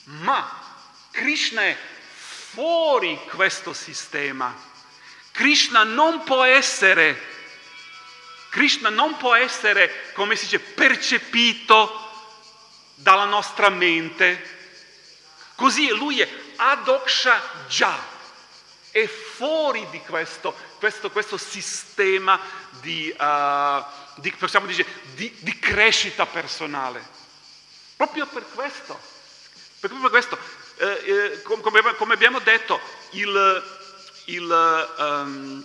[0.05, 0.70] Ma
[1.11, 1.76] Krishna è
[2.50, 4.54] fuori questo sistema.
[5.32, 7.18] Krishna non può essere,
[8.50, 12.08] Krishna non può essere, come si dice, percepito
[12.94, 14.58] dalla nostra mente.
[15.54, 17.98] Così lui è adoksha già,
[18.90, 22.40] è fuori di questo, questo, questo sistema
[22.80, 23.84] di, uh,
[24.16, 24.34] di,
[24.66, 27.02] dire, di, di, crescita personale.
[27.96, 28.98] Proprio per questo,
[29.78, 30.38] proprio per questo
[30.81, 33.62] eh, eh, come, come, abbiamo detto, il,
[34.24, 35.64] il um,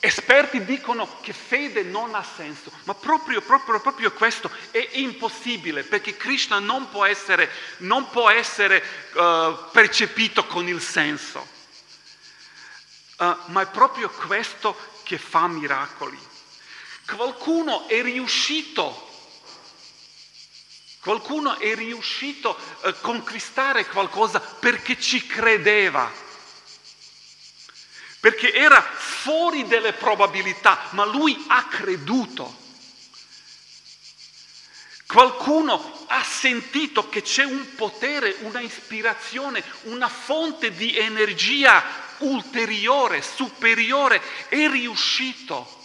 [0.00, 6.16] Esperti dicono che fede non ha senso, ma proprio, proprio, proprio questo è impossibile perché
[6.16, 8.82] Krishna non può essere, non può essere
[9.14, 11.46] uh, percepito con il senso,
[13.18, 16.18] uh, ma è proprio questo che fa miracoli.
[17.04, 19.07] Qualcuno è riuscito
[21.00, 26.10] Qualcuno è riuscito a conquistare qualcosa perché ci credeva,
[28.20, 32.66] perché era fuori delle probabilità, ma lui ha creduto.
[35.06, 41.82] Qualcuno ha sentito che c'è un potere, una ispirazione, una fonte di energia
[42.18, 45.76] ulteriore, superiore, è riuscito.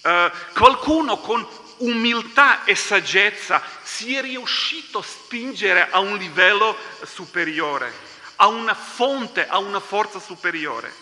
[0.00, 1.46] Uh, qualcuno con
[1.78, 7.92] umiltà e saggezza si è riuscito a spingere a un livello superiore,
[8.36, 10.92] a una fonte, a una forza superiore.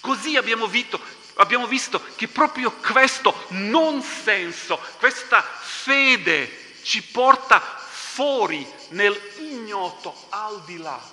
[0.00, 1.00] Così abbiamo visto,
[1.34, 10.62] abbiamo visto che proprio questo non senso, questa fede ci porta fuori nel ignoto, al
[10.64, 11.10] di là.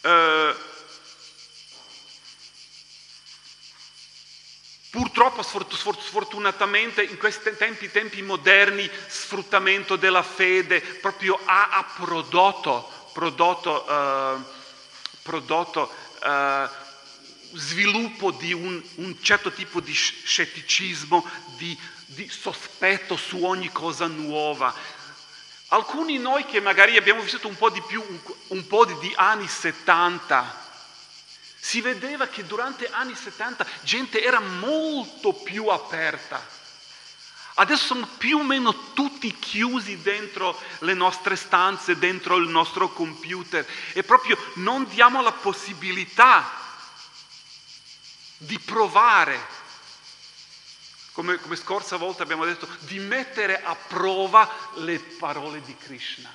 [0.00, 0.54] Uh,
[4.90, 13.84] Purtroppo, sfortunatamente, in questi tempi, tempi moderni, sfruttamento della fede proprio ha, ha prodotto, prodotto,
[13.86, 14.42] uh,
[15.20, 16.68] prodotto uh,
[17.52, 21.22] sviluppo di un, un, certo tipo di scetticismo,
[21.58, 24.74] di, di sospetto su ogni cosa nuova.
[25.68, 28.18] Alcuni di noi che magari abbiamo vissuto un po' di più, un,
[28.48, 30.66] un po' di, di anni 70,
[31.68, 36.42] si vedeva che durante gli anni 70 gente era molto più aperta.
[37.56, 43.68] Adesso sono più o meno tutti chiusi dentro le nostre stanze, dentro il nostro computer
[43.92, 46.50] e proprio non diamo la possibilità
[48.38, 49.38] di provare,
[51.12, 56.32] come, come scorsa volta abbiamo detto, di mettere a prova le parole di Krishna.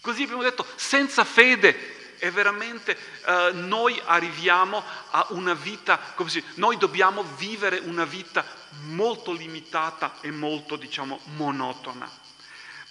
[0.00, 2.96] Così abbiamo detto, senza fede e veramente
[3.26, 8.42] uh, noi arriviamo a una vita, come si noi dobbiamo vivere una vita
[8.84, 12.10] molto limitata e molto, diciamo, monotona.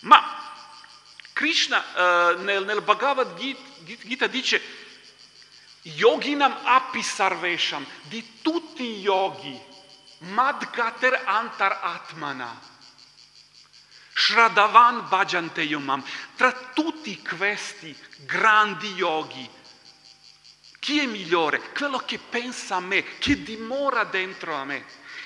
[0.02, 0.54] Ma
[1.34, 1.84] Krishna
[2.36, 3.34] uh, nel, nel, Bhagavad
[3.84, 4.62] Gita dice
[5.82, 9.60] yoginam api sarvesham, di tutti i yogi,
[10.20, 12.72] madgater antar atmana.
[14.14, 16.04] Shradavan Bhajante Yomam.
[16.36, 17.96] Tra tutti questi
[18.26, 19.50] grandi yogi,
[20.80, 21.72] chi è migliore?
[21.72, 24.86] Quello che pensa a me, che dimora dentro a me,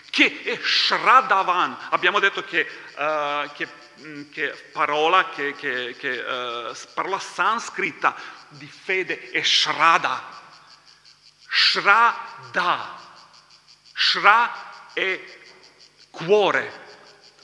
[0.10, 1.88] che è Shradavan.
[1.90, 3.68] Abbiamo detto che, uh, che,
[4.00, 8.16] mm, che parola, che, che, uh, parola sanscrita
[8.50, 10.24] di fede è Shrada.
[11.50, 13.06] Shrada.
[13.94, 15.40] Shra è
[16.12, 16.87] cuore,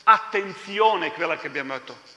[0.03, 2.11] Attenzione quella che abbiamo detto.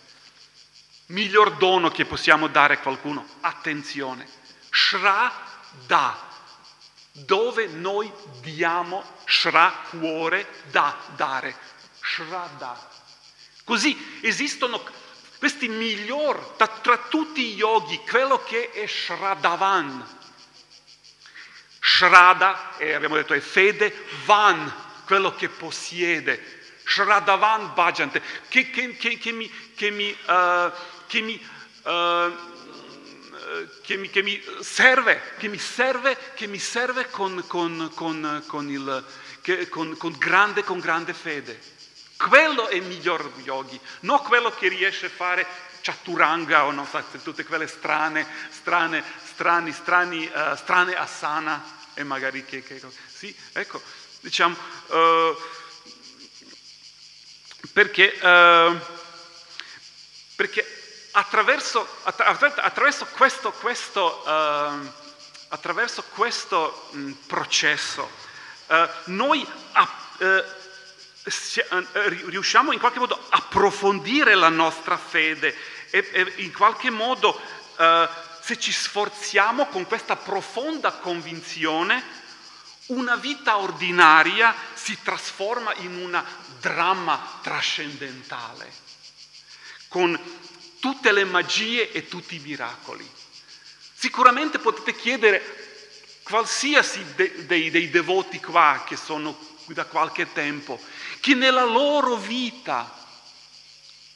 [1.07, 4.29] Miglior dono che possiamo dare a qualcuno, attenzione.
[4.71, 6.19] Shraddha,
[7.13, 11.57] dove noi diamo shra, cuore, da, dare.
[12.01, 12.95] Shraddha.
[13.65, 14.83] Così esistono
[15.39, 20.15] questi migliori, tra, tra, tutti i yogi, quello che è Shradhavan.
[21.79, 24.73] Shraddha, eh, abbiamo detto, è fede, Van,
[25.05, 30.71] quello che possiede, Shradavan Bhajante, che, che, che, che, mi, che, mi, uh,
[31.07, 31.49] che, mi,
[31.83, 32.33] uh,
[33.97, 39.05] mi, che mi serve, che mi serve, che mi serve con, con, con, con, il,
[40.19, 41.61] grande, grande fede.
[42.17, 45.47] Quello è il miglior yogi, non quello che riesce a fare
[45.83, 51.63] chaturanga o non so, tutte quelle strane, strane, strani, strani, uh, strane asana
[51.95, 52.81] e magari che, che
[53.13, 53.83] sì, ecco,
[54.21, 54.57] diciamo,
[54.87, 55.37] uh,
[57.77, 58.75] perché, uh,
[60.35, 60.65] perché
[61.11, 64.91] attraverso, attraverso, questo, questo, uh,
[65.49, 68.09] attraverso questo mh, processo
[68.69, 69.47] uh, noi
[72.25, 75.55] riusciamo in qualche modo a approfondire la nostra fede
[75.91, 77.39] e, e in qualche modo
[78.41, 82.16] se ci sforziamo con questa profonda convinzione
[82.87, 86.25] una vita ordinaria si trasforma in un
[86.61, 88.73] dramma trascendentale,
[89.89, 90.19] con
[90.79, 93.09] tutte le magie e tutti i miracoli.
[93.95, 100.81] Sicuramente potete chiedere qualsiasi de- dei, dei devoti qua che sono qui da qualche tempo,
[101.21, 103.05] che nella loro vita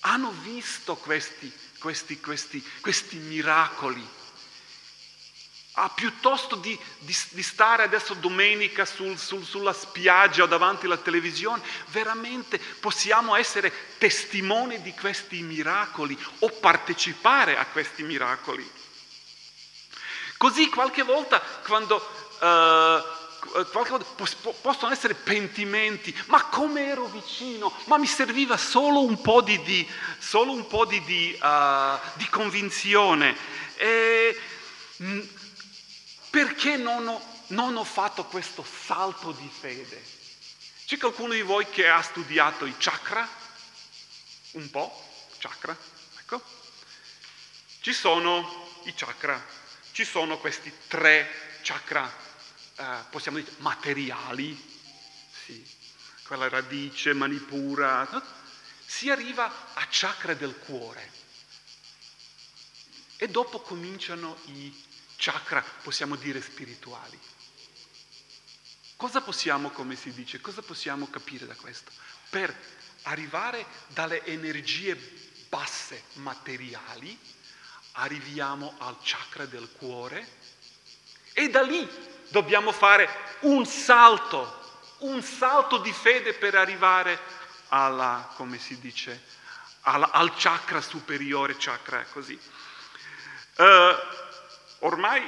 [0.00, 4.06] hanno visto questi, questi, questi, questi miracoli
[5.82, 10.98] Ah, piuttosto di, di, di, stare adesso domenica sul, sul, sulla spiaggia o davanti alla
[10.98, 18.70] televisione, veramente possiamo essere testimoni di questi miracoli o partecipare a questi miracoli.
[20.36, 21.96] Così qualche volta quando...
[22.40, 23.18] Uh,
[23.72, 24.24] qualche volta
[24.60, 29.88] possono essere pentimenti, ma come ero vicino, ma mi serviva solo un po' di, di,
[30.34, 33.34] un po di, uh, di convinzione.
[33.76, 34.38] E,
[34.96, 35.20] mh,
[36.30, 40.02] perché non ho, non ho fatto questo salto di fede?
[40.86, 43.28] C'è qualcuno di voi che ha studiato i chakra?
[44.52, 45.08] Un po'?
[45.38, 45.76] Chakra?
[46.18, 46.42] Ecco.
[47.80, 49.44] Ci sono i chakra,
[49.92, 52.12] ci sono questi tre chakra,
[52.76, 54.58] eh, possiamo dire materiali,
[55.44, 55.64] sì,
[56.24, 58.22] quella radice, manipura, no?
[58.86, 61.12] si arriva a chakra del cuore
[63.16, 64.88] e dopo cominciano i
[65.20, 67.18] chakra, possiamo dire spirituali.
[68.96, 71.92] Cosa possiamo, come si dice, cosa possiamo capire da questo?
[72.30, 72.54] Per
[73.02, 74.94] arrivare dalle energie
[75.48, 77.16] basse materiali,
[77.92, 80.26] arriviamo al chakra del cuore
[81.32, 81.88] e da lì
[82.28, 83.08] dobbiamo fare
[83.40, 87.18] un salto, un salto di fede per arrivare
[87.68, 89.22] alla, come si dice,
[89.82, 92.38] alla, al chakra superiore, chakra così.
[93.56, 94.28] Uh,
[94.82, 95.22] Ormai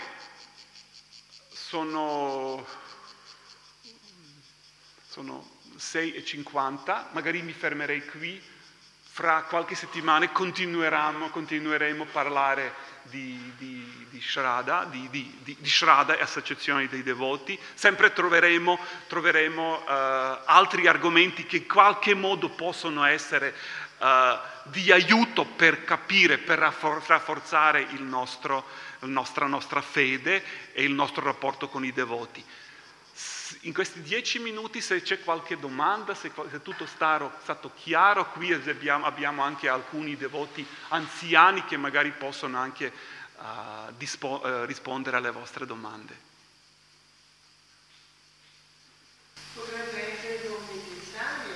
[1.51, 2.67] sono,
[5.07, 5.47] sono
[5.77, 8.43] 6.50, magari mi fermerei qui,
[9.15, 16.23] fra qualche settimana continueremo, continueremo a parlare di, di, di, Shrada, di, di, Shrada e
[16.23, 19.85] associazioni dei devoti, sempre troveremo, troveremo uh,
[20.47, 23.55] altri argomenti che in qualche modo possono essere
[24.03, 30.43] uh, di aiuto per capire, per rafforzare il nostro la nostra, nostra fede
[30.73, 32.45] e il nostro rapporto con i devoti.
[33.63, 38.53] In questi dieci minuti se c'è qualche domanda, se, se tutto è stato chiaro, qui
[38.53, 42.93] abbiamo, abbiamo, anche alcuni devoti anziani che magari possono anche
[43.37, 46.31] uh, dispo, uh, rispondere alle vostre domande.
[49.55, 51.55] Potrebbe essere non necessario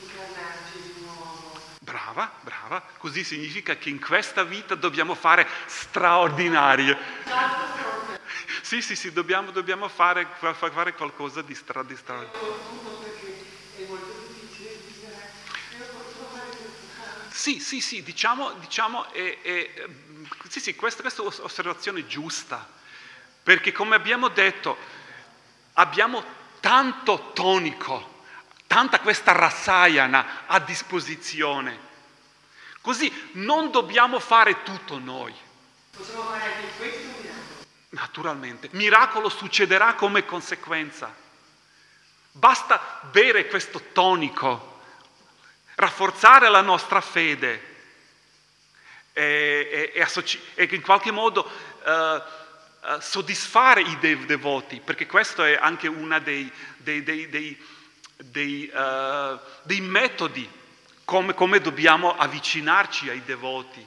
[0.00, 1.60] incarnarci di nuovo.
[2.16, 6.96] Brava, brava, così significa che in questa vita dobbiamo fare straordinarie.
[8.62, 12.64] Sì, sì, sì, dobbiamo, dobbiamo fare, fare, qualcosa di, stra, di straordinario.
[17.28, 19.86] Sì, sì, sì, diciamo, diciamo è, è,
[20.48, 22.66] sì, sì, questa, questa è un'osservazione giusta,
[23.42, 24.78] perché come abbiamo detto,
[25.74, 26.24] abbiamo
[26.60, 28.22] tanto tonico,
[28.66, 31.85] tanta questa rassayana a disposizione.
[32.86, 35.34] Così non dobbiamo fare tutto noi.
[35.90, 37.64] Possiamo fare anche questo miracolo.
[37.88, 38.68] Naturalmente.
[38.74, 41.12] Miracolo succederà come conseguenza.
[42.30, 44.80] Basta bere questo tonico,
[45.74, 47.74] rafforzare la nostra fede
[49.12, 55.58] e, e, e, e in qualche modo uh, uh, soddisfare i devoti, perché questo è
[55.60, 57.60] anche uno dei, dei, dei,
[58.16, 60.64] dei uh, metodi
[61.06, 63.86] come, come dobbiamo avvicinarci ai devoti.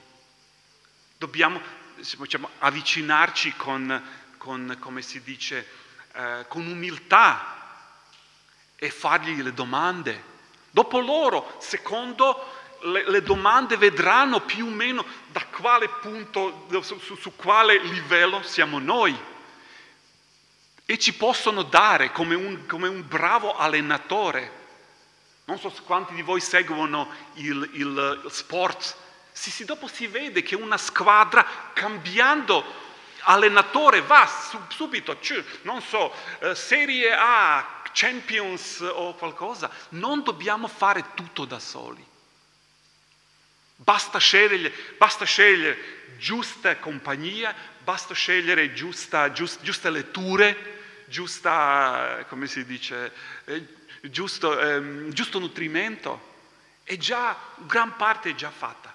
[1.18, 1.62] Dobbiamo
[1.96, 4.02] diciamo, avvicinarci con,
[4.38, 5.68] con, come si dice,
[6.14, 7.58] eh, con umiltà
[8.78, 10.24] e fargli le domande.
[10.72, 12.54] Dopo loro, secondo
[12.84, 18.42] le, le, domande, vedranno più o meno da quale punto, su, su, su quale livello
[18.44, 19.18] siamo noi.
[20.86, 24.59] E ci possono dare come un, come un bravo allenatore
[25.50, 28.96] non so quanti di voi seguono il, il, il sport.
[29.32, 31.44] Sì, sì, dopo si vede che una squadra
[31.74, 32.64] cambiando
[33.22, 34.30] allenatore va
[34.70, 35.18] subito,
[35.64, 39.72] non so, eh, Serie A, Champions o qualcosa.
[39.90, 42.06] Non dobbiamo fare tutto da soli.
[43.76, 52.66] Basta scegliere, basta scegliere giusta compagnia, basta scegliere giusta, giusta, giuste letture, giusta, come si
[52.66, 53.12] dice,
[53.46, 56.28] eh, giusto, ehm, giusto nutrimento,
[56.84, 58.94] è già, gran parte è già fatta.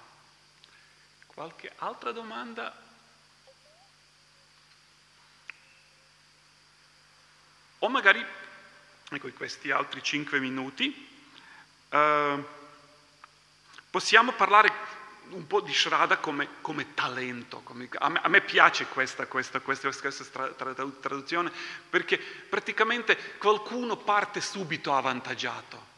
[1.27, 2.83] Qualche altra domanda?
[7.79, 8.25] O magari
[9.35, 11.07] questi altri cinque minuti,
[11.89, 12.43] eh,
[13.89, 14.73] possiamo parlare
[15.29, 17.61] un po' di Shraddha come, come talento.
[17.63, 20.47] Come, a, me, a, me, piace questa, questa, questa, questa
[20.99, 21.51] traduzione
[21.89, 25.93] perché praticamente qualcuno parte subito avvantaggiato.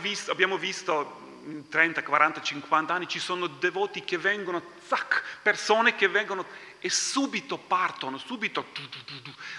[0.00, 5.94] Visto, abbiamo visto in 30, 40, 50 anni ci sono devoti che vengono, zac, persone
[5.96, 6.44] che vengono
[6.80, 8.66] e subito partono, subito,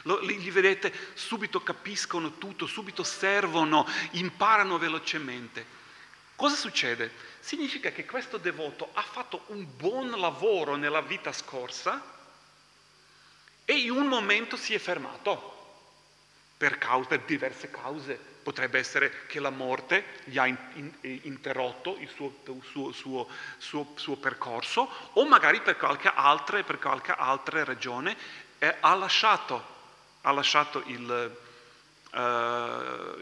[0.04, 5.78] li, li vedete, subito capiscono tutto, subito servono, imparano velocemente.
[6.36, 7.12] Cosa succede?
[7.40, 12.02] Significa che questo devoto ha fatto un buon lavoro nella vita scorsa
[13.66, 15.58] e in un momento si è fermato
[16.58, 18.28] per, cause, per diverse cause.
[18.44, 20.46] Potrebbe essere che la morte gli ha
[21.02, 22.34] interrotto il suo,
[22.94, 23.28] suo,
[23.58, 28.18] suo, suo percorso o magari per qualche altra, per qualche altra ragione
[28.58, 29.64] eh, ha lasciato,
[30.22, 31.38] ha lasciato il,
[32.12, 32.18] uh,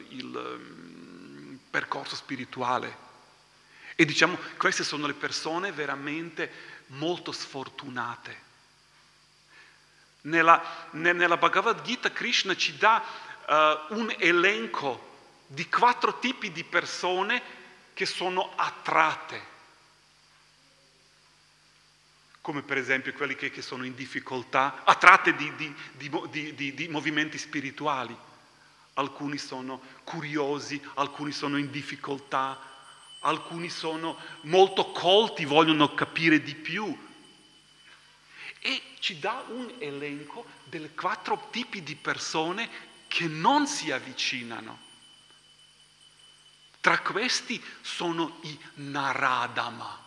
[0.10, 3.07] il um, percorso spirituale.
[4.00, 6.52] E diciamo, queste sono le persone veramente
[6.90, 8.46] molto sfortunate.
[10.22, 13.04] Nella, nella Bhagavad Gita Krishna ci dà
[13.48, 15.16] uh, un elenco
[15.48, 17.42] di quattro tipi di persone
[17.96, 19.42] che sono attratte,
[22.42, 27.40] come per esempio quelli che, che sono in difficoltà, attratte di, di, di, di movimenti
[27.40, 28.16] spirituali.
[28.94, 32.76] Alcuni sono curiosi, alcuni sono in difficoltà,
[33.28, 37.06] alcuni sono molto colti, vogliono capire di più.
[38.60, 42.70] E ci dà un elenco dei quattro tipi di persone
[43.08, 44.86] che non si avvicinano.
[46.80, 50.06] Tra questi sono i Naradama.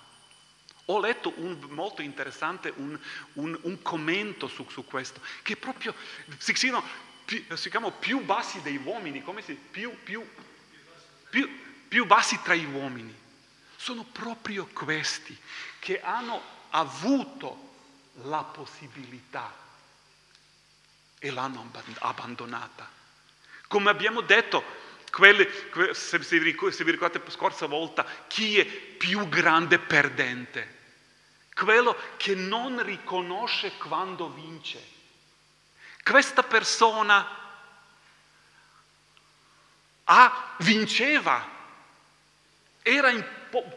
[0.86, 2.98] Ho letto un, molto interessante un,
[3.34, 5.94] un, un commento su, su, questo, che proprio
[6.38, 6.84] si, chiamano
[7.24, 10.26] più, si chiamano più bassi dei uomini, come si più, più,
[11.28, 11.48] più,
[11.90, 13.12] più bassi tra gli uomini.
[13.74, 15.36] Sono proprio questi
[15.80, 17.68] che hanno avuto
[18.22, 19.52] la possibilità
[21.18, 21.68] e l'hanno
[21.98, 22.88] abbandonata.
[23.66, 24.62] Come abbiamo detto,
[25.10, 25.50] quelle,
[25.92, 30.78] se, vi ricordate la scorsa volta, chi è più grande perdente?
[31.52, 34.80] Quello che non riconosce quando vince.
[36.04, 37.26] Questa persona
[40.04, 41.58] ah, vinceva
[42.82, 43.24] era in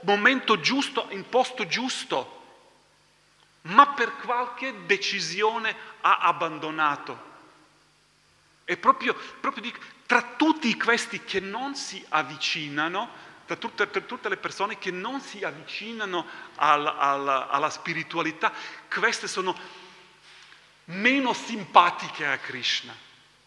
[0.02, 2.42] momento giusto, in posto giusto,
[3.64, 7.32] ma per qualche decisione ha abbandonato.
[8.66, 9.74] E proprio, proprio di,
[10.06, 15.20] tra tutti questi che non si avvicinano, tra tutte, tra tutte le persone che non
[15.20, 16.26] si avvicinano
[16.56, 18.54] alla, alla, alla spiritualità,
[18.94, 19.58] queste sono
[20.86, 22.96] meno simpatiche a Krishna,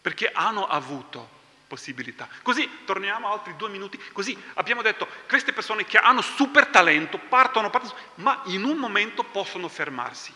[0.01, 1.35] perché hanno avuto
[1.67, 2.27] possibilità.
[2.41, 7.69] Così torniamo altri due minuti, così abbiamo detto queste persone che hanno super talento partono,
[7.69, 10.33] partono, ma in un momento possono fermarsi.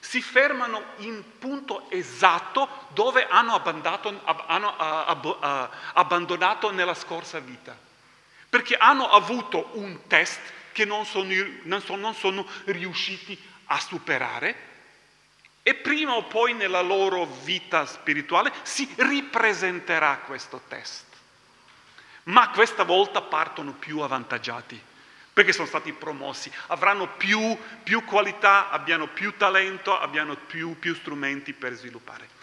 [0.00, 4.74] Si fermano in punto esatto dove hanno abbandonato, hanno,
[5.92, 7.76] abbandonato nella scorsa vita,
[8.48, 10.40] perché hanno avuto un test
[10.72, 11.28] che non sono,
[11.64, 14.68] non sono, non sono riusciti a superare
[15.62, 21.04] e prima o poi nella loro vita spirituale si ripresenterà questo test.
[22.24, 24.80] Ma questa volta partono più avvantaggiati,
[25.32, 31.52] perché sono stati promossi, avranno più, più qualità, abbiano più talento, abbiano più, più strumenti
[31.52, 32.38] per sviluppare.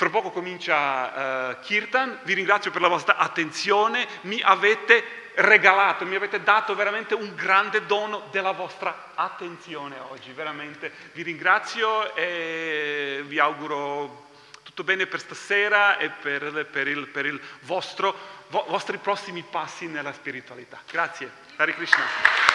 [0.00, 6.14] Fra poco comincia uh, Kirtan, vi ringrazio per la vostra attenzione, mi avete regalato, mi
[6.14, 13.38] avete dato veramente un grande dono della vostra attenzione oggi, veramente vi ringrazio e vi
[13.38, 14.28] auguro
[14.62, 20.80] tutto bene per stasera e per, per i vo, vostri prossimi passi nella spiritualità.
[20.90, 22.49] Grazie, Hare Krishna.